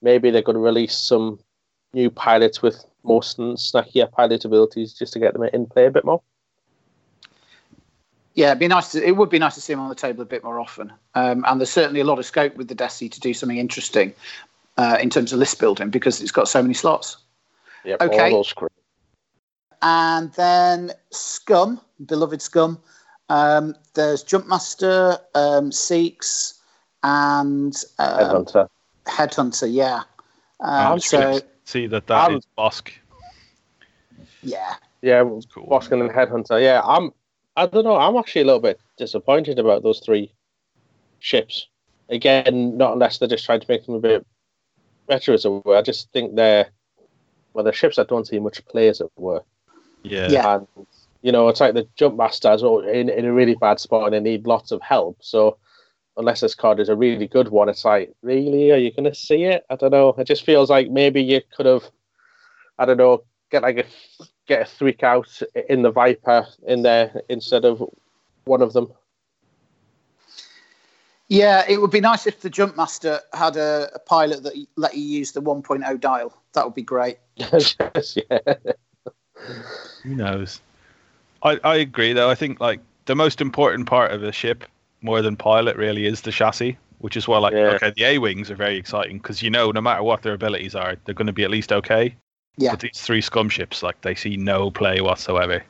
Maybe 0.01 0.31
they're 0.31 0.43
going 0.43 0.55
to 0.55 0.61
release 0.61 0.97
some 0.97 1.39
new 1.93 2.11
pilots 2.11 2.63
with 2.63 2.85
more 3.03 3.23
sn- 3.23 3.57
snackier 3.57 4.11
pilot 4.11 4.45
abilities 4.45 4.95
just 4.95 5.13
to 5.13 5.19
get 5.19 5.35
them 5.35 5.43
in 5.43 5.67
play 5.67 5.87
a 5.87 5.91
bit 5.91 6.05
more. 6.05 6.23
Yeah, 8.35 8.49
it'd 8.49 8.61
be 8.61 8.69
nice. 8.69 8.93
To, 8.93 9.07
it 9.07 9.17
would 9.17 9.29
be 9.29 9.39
nice 9.39 9.55
to 9.57 9.61
see 9.61 9.75
him 9.75 9.81
on 9.81 9.91
the 9.91 9.95
table 9.95 10.23
a 10.23 10.27
bit 10.27 10.43
more 10.43 10.59
often. 10.59 10.91
Um, 11.15 11.45
and 11.47 11.61
there's 11.61 11.71
certainly 11.71 12.01
a 12.01 12.05
lot 12.05 12.19
of 12.19 12.25
scope 12.25 12.57
with 12.57 12.69
the 12.69 12.75
Desi 12.75 13.11
to 13.11 13.21
do 13.21 13.35
something 13.35 13.59
interesting 13.59 14.15
uh, 14.79 14.99
in 15.01 15.11
terms 15.11 15.33
of 15.33 15.39
list 15.39 15.59
building 15.61 15.91
because 15.91 16.21
it's 16.21 16.31
got 16.33 16.49
so 16.49 16.63
many 16.63 16.75
slots. 16.75 17.17
Yep, 17.85 18.03
Okay. 18.03 18.25
all 18.25 18.31
those 18.39 18.53
great. 18.53 18.71
And 19.83 20.33
then 20.35 20.93
Scum, 21.11 21.81
beloved 22.07 22.41
Scum. 22.41 22.81
Um, 23.29 23.75
there's 23.95 24.23
Jumpmaster, 24.23 25.19
um, 25.35 25.73
Seeks, 25.73 26.61
and 27.03 27.75
um, 27.99 28.19
Headhunter. 28.19 28.69
Headhunter. 29.07 29.73
Yeah. 29.73 30.03
I'm 30.61 30.93
Um, 30.93 30.99
just 30.99 31.11
so 31.11 31.41
see 31.65 31.87
that 31.89 32.07
that 32.07 32.31
Um, 32.31 32.37
is 32.37 32.47
Bossk. 32.57 32.91
yeah, 34.43 34.75
Yeah, 35.01 35.25
Cool. 35.53 35.67
Boskin 35.67 36.01
and 36.01 36.11
Headhunter. 36.11 36.63
Yeah, 36.63 36.81
I'm. 36.85 37.13
I 37.57 37.67
don't 37.67 37.85
know. 37.85 37.97
I'm 37.97 38.17
actually 38.17 38.43
a 38.43 38.45
little 38.47 38.61
bit 38.61 38.81
disappointed 38.97 39.59
about 39.59 39.83
those 39.83 40.01
three 40.01 40.33
ships. 41.19 41.67
Again, 42.09 42.77
not 42.79 42.93
unless 42.93 43.19
they're 43.19 43.29
just 43.29 43.45
trying 43.45 43.61
to 43.61 43.67
make 43.69 43.85
them 43.85 43.95
a 43.95 44.01
bit 44.01 44.27
better, 45.07 45.33
as 45.33 45.45
it 45.45 45.51
were. 45.65 45.77
I 45.77 45.83
just 45.83 46.11
think 46.13 46.35
they're 46.35 46.69
well, 47.53 47.65
they're 47.65 47.73
ships 47.73 47.97
that 47.97 48.09
don't 48.09 48.27
see 48.27 48.39
much 48.39 48.65
play, 48.67 48.89
as 48.89 49.01
it 49.01 49.11
were. 49.17 49.43
Yeah. 50.03 50.29
Yeah. 50.29 50.57
And 50.57 50.87
you 51.23 51.31
know, 51.31 51.49
it's 51.49 51.61
like 51.61 51.75
the 51.75 51.89
jump 51.97 52.17
masters 52.17 52.63
are 52.63 52.89
in 52.89 53.09
in 53.09 53.25
a 53.25 53.33
really 53.33 53.55
bad 53.55 53.81
spot 53.81 54.07
and 54.07 54.15
they 54.15 54.31
need 54.31 54.47
lots 54.47 54.73
of 54.73 54.83
help. 54.83 55.19
So 55.21 55.57
unless 56.17 56.41
this 56.41 56.55
card 56.55 56.81
is 56.81 56.89
a 56.89 56.97
really 56.97 57.27
good 57.27 57.49
one, 57.49 57.69
it's 57.69 57.85
like, 57.85 58.13
really, 58.23 58.71
are 58.73 58.77
you 58.77 58.93
going 58.93 59.05
to 59.05 59.15
see 59.15 59.45
it? 59.45 59.65
I 59.71 59.77
don't 59.77 59.93
know. 59.93 60.11
It 60.19 60.27
just 60.27 60.45
feels 60.45 60.69
like 60.69 60.91
maybe 60.91 61.23
you 61.23 61.41
could 61.57 61.67
have, 61.67 61.85
I 62.79 62.85
don't 62.85 62.99
know, 62.99 63.25
get 63.51 63.63
like 63.63 63.79
a 63.79 64.25
get 64.47 64.63
a 64.63 64.65
threak 64.65 65.03
out 65.03 65.41
in 65.69 65.83
the 65.83 65.91
Viper 65.91 66.47
in 66.67 66.83
there 66.83 67.23
instead 67.29 67.65
of 67.65 67.83
one 68.45 68.63
of 68.63 68.73
them. 68.73 68.93
Yeah. 71.33 71.65
It 71.69 71.81
would 71.81 71.91
be 71.91 72.01
nice 72.01 72.27
if 72.27 72.41
the 72.41 72.51
Jumpmaster 72.51 73.21
had 73.33 73.57
a, 73.57 73.91
a 73.95 73.99
pilot 73.99 74.43
that 74.43 74.55
let 74.77 74.95
you 74.95 75.03
use 75.03 75.33
the 75.33 75.41
1.0 75.41 76.01
dial. 76.01 76.37
That 76.53 76.65
would 76.65 76.75
be 76.75 76.83
great. 76.83 77.19
Just, 77.39 77.81
yeah. 78.17 78.39
Who 80.03 80.15
knows? 80.15 80.61
I, 81.43 81.59
I 81.65 81.77
agree 81.77 82.13
though. 82.13 82.31
I 82.31 82.35
think 82.35 82.61
like 82.61 82.81
the 83.07 83.17
most 83.17 83.41
important 83.41 83.87
part 83.87 84.13
of 84.13 84.23
a 84.23 84.33
ship, 84.33 84.65
more 85.01 85.23
than 85.23 85.37
pilot, 85.37 85.77
really 85.77 86.07
is 86.07 86.21
the 86.21 86.31
chassis. 86.31 86.77
Which 86.99 87.17
is 87.17 87.27
why, 87.27 87.39
like, 87.39 87.53
Yeah. 87.53 87.73
okay, 87.83 87.93
the 87.97 88.05
A 88.05 88.19
wings 88.19 88.49
are 88.49 88.55
very 88.55 88.77
exciting 88.77 89.19
because 89.19 89.43
you 89.43 89.51
know 89.51 89.73
no 89.73 89.81
matter 89.81 90.05
what 90.05 90.23
their 90.23 90.35
abilities 90.35 90.77
are, 90.77 90.95
they're 91.05 91.17
going 91.17 91.27
to 91.27 91.33
be 91.33 91.43
at 91.43 91.51
least 91.51 91.73
okay. 91.73 92.15
Yeah. 92.59 92.71
But 92.71 92.81
these 92.81 93.01
three 93.01 93.21
scum 93.21 93.49
ships, 93.49 93.83
like, 93.83 94.01
they 94.03 94.15
see 94.15 94.37
no 94.37 94.71
play 94.71 95.01
whatsoever. 95.01 95.65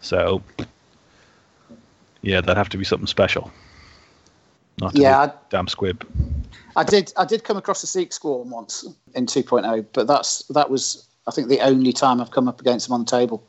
So, 0.00 0.44
Yeah, 2.22 2.40
that'd 2.40 2.56
have 2.56 2.68
to 2.68 2.78
be 2.78 2.84
something 2.84 3.08
special. 3.08 3.50
Not 4.80 4.94
to 4.94 5.00
Yeah, 5.00 5.26
be 5.26 5.32
damn 5.50 5.68
squib. 5.68 6.06
I 6.76 6.84
did. 6.84 7.12
I 7.16 7.24
did 7.24 7.44
come 7.44 7.56
across 7.56 7.82
a 7.82 7.86
Seek 7.86 8.12
Swarm 8.12 8.50
once 8.50 8.86
in 9.14 9.26
2.0, 9.26 9.86
but 9.92 10.06
that's 10.06 10.42
that 10.48 10.68
was 10.70 11.06
I 11.26 11.30
think 11.30 11.48
the 11.48 11.60
only 11.60 11.92
time 11.92 12.20
I've 12.20 12.30
come 12.30 12.48
up 12.48 12.60
against 12.60 12.86
them 12.86 12.94
on 12.94 13.04
the 13.04 13.10
table. 13.10 13.42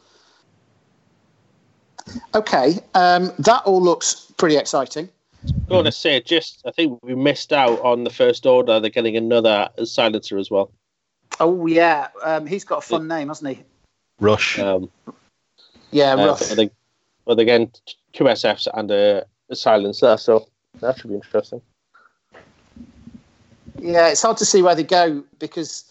Okay, 2.34 2.80
um, 2.94 3.34
that 3.40 3.64
all 3.66 3.82
looks 3.82 4.32
pretty 4.38 4.56
exciting. 4.56 5.10
I'm 5.46 5.66
going 5.70 5.86
to 5.86 5.92
say, 5.92 6.22
just 6.22 6.62
I 6.66 6.72
think 6.72 7.00
we 7.04 7.16
missed 7.16 7.52
out 7.52 7.80
on 7.82 8.06
the 8.06 8.10
first 8.10 8.46
order. 8.46 8.80
They're 8.80 8.90
getting 8.90 9.18
another 9.18 9.70
silencer 9.84 10.38
as 10.38 10.50
well. 10.50 10.72
Oh 11.42 11.68
yeah, 11.68 12.08
um, 12.24 12.46
he's 12.46 12.64
got 12.64 12.78
a 12.80 12.82
fun 12.82 13.08
name, 13.08 13.28
hasn't 13.28 13.58
he? 13.58 13.64
Rush. 14.20 14.58
Um, 14.58 14.90
Yeah, 15.92 16.14
uh, 16.14 16.28
rough. 16.28 16.40
but 16.48 16.56
they, 16.56 16.70
but 17.26 17.40
again, 17.40 17.72
two 18.14 18.24
SFs 18.24 18.68
and 18.74 18.90
a, 18.90 19.26
a 19.50 19.56
silencer, 19.56 20.16
so 20.18 20.48
that 20.82 21.00
should 21.00 21.10
be 21.10 21.16
interesting. 21.16 21.62
Yeah, 23.80 24.10
it's 24.10 24.22
hard 24.22 24.38
to 24.38 24.46
see 24.46 24.62
where 24.62 24.76
they 24.76 24.84
go 24.84 25.24
because 25.40 25.86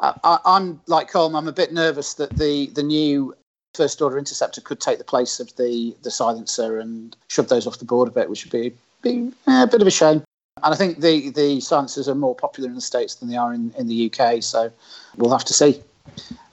I, 0.00 0.38
I'm 0.44 0.80
like 0.86 1.10
Colm. 1.10 1.36
I'm 1.36 1.48
a 1.48 1.52
bit 1.52 1.72
nervous 1.72 2.14
that 2.14 2.30
the 2.30 2.66
the 2.68 2.82
new 2.82 3.34
first 3.74 4.00
order 4.02 4.18
interceptor 4.18 4.60
could 4.60 4.80
take 4.80 4.98
the 4.98 5.04
place 5.04 5.40
of 5.40 5.54
the 5.56 5.96
the 6.02 6.10
silencer 6.10 6.78
and 6.78 7.16
shove 7.28 7.48
those 7.48 7.66
off 7.66 7.78
the 7.78 7.84
board 7.84 8.08
a 8.08 8.10
bit, 8.10 8.28
which 8.28 8.44
would 8.44 8.52
be 8.52 8.72
be 9.02 9.32
a 9.46 9.66
bit 9.66 9.80
of 9.80 9.86
a 9.86 9.90
shame. 9.90 10.22
And 10.62 10.74
I 10.74 10.76
think 10.76 11.00
the 11.00 11.30
the 11.30 11.60
silencers 11.60 12.08
are 12.08 12.14
more 12.14 12.34
popular 12.34 12.68
in 12.68 12.74
the 12.74 12.80
states 12.80 13.16
than 13.16 13.28
they 13.28 13.36
are 13.36 13.54
in, 13.54 13.72
in 13.78 13.86
the 13.86 14.12
UK, 14.12 14.42
so 14.42 14.72
we'll 15.16 15.30
have 15.30 15.44
to 15.44 15.54
see. 15.54 15.80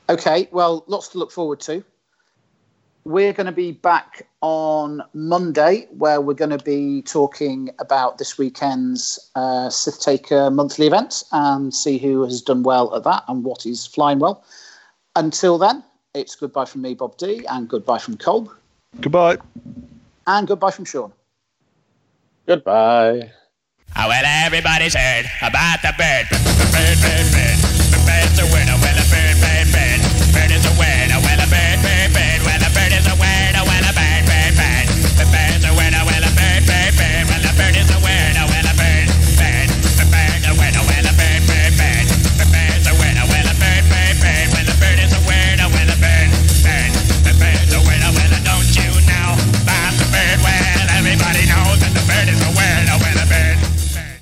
Okay, 0.09 0.47
well, 0.51 0.83
lots 0.87 1.07
to 1.09 1.17
look 1.17 1.31
forward 1.31 1.59
to. 1.61 1.83
We're 3.07 3.33
going 3.33 3.45
to 3.45 3.51
be 3.51 3.71
back 3.71 4.27
on 4.41 5.03
Monday, 5.13 5.87
where 5.91 6.19
we're 6.21 6.33
going 6.33 6.49
to 6.57 6.63
be 6.63 7.03
talking 7.03 7.69
about 7.77 8.17
this 8.17 8.39
weekend's 8.39 9.29
uh, 9.35 9.69
Sith 9.69 9.99
Taker 10.01 10.49
monthly 10.49 10.87
event 10.87 11.23
and 11.31 11.71
see 11.73 11.99
who 11.99 12.23
has 12.23 12.41
done 12.41 12.63
well 12.63 12.95
at 12.95 13.03
that 13.03 13.23
and 13.27 13.43
what 13.43 13.67
is 13.67 13.85
flying 13.85 14.17
well. 14.17 14.43
Until 15.15 15.59
then, 15.59 15.83
it's 16.15 16.35
goodbye 16.35 16.65
from 16.65 16.81
me, 16.81 16.95
Bob 16.95 17.15
D, 17.17 17.45
and 17.47 17.69
goodbye 17.69 17.99
from 17.99 18.17
Colm, 18.17 18.49
Goodbye. 19.01 19.37
and 20.25 20.47
goodbye 20.47 20.71
from 20.71 20.85
Sean. 20.85 21.13
Goodbye. 22.47 23.31
Ah, 23.95 24.07
well, 24.07 24.23
everybody's 24.45 24.95
heard 24.95 25.25
about 25.43 25.81
the 25.83 25.93
bird. 25.97 26.25
Bird, 26.71 26.97
bird, 27.01 27.31
bird. 27.33 27.54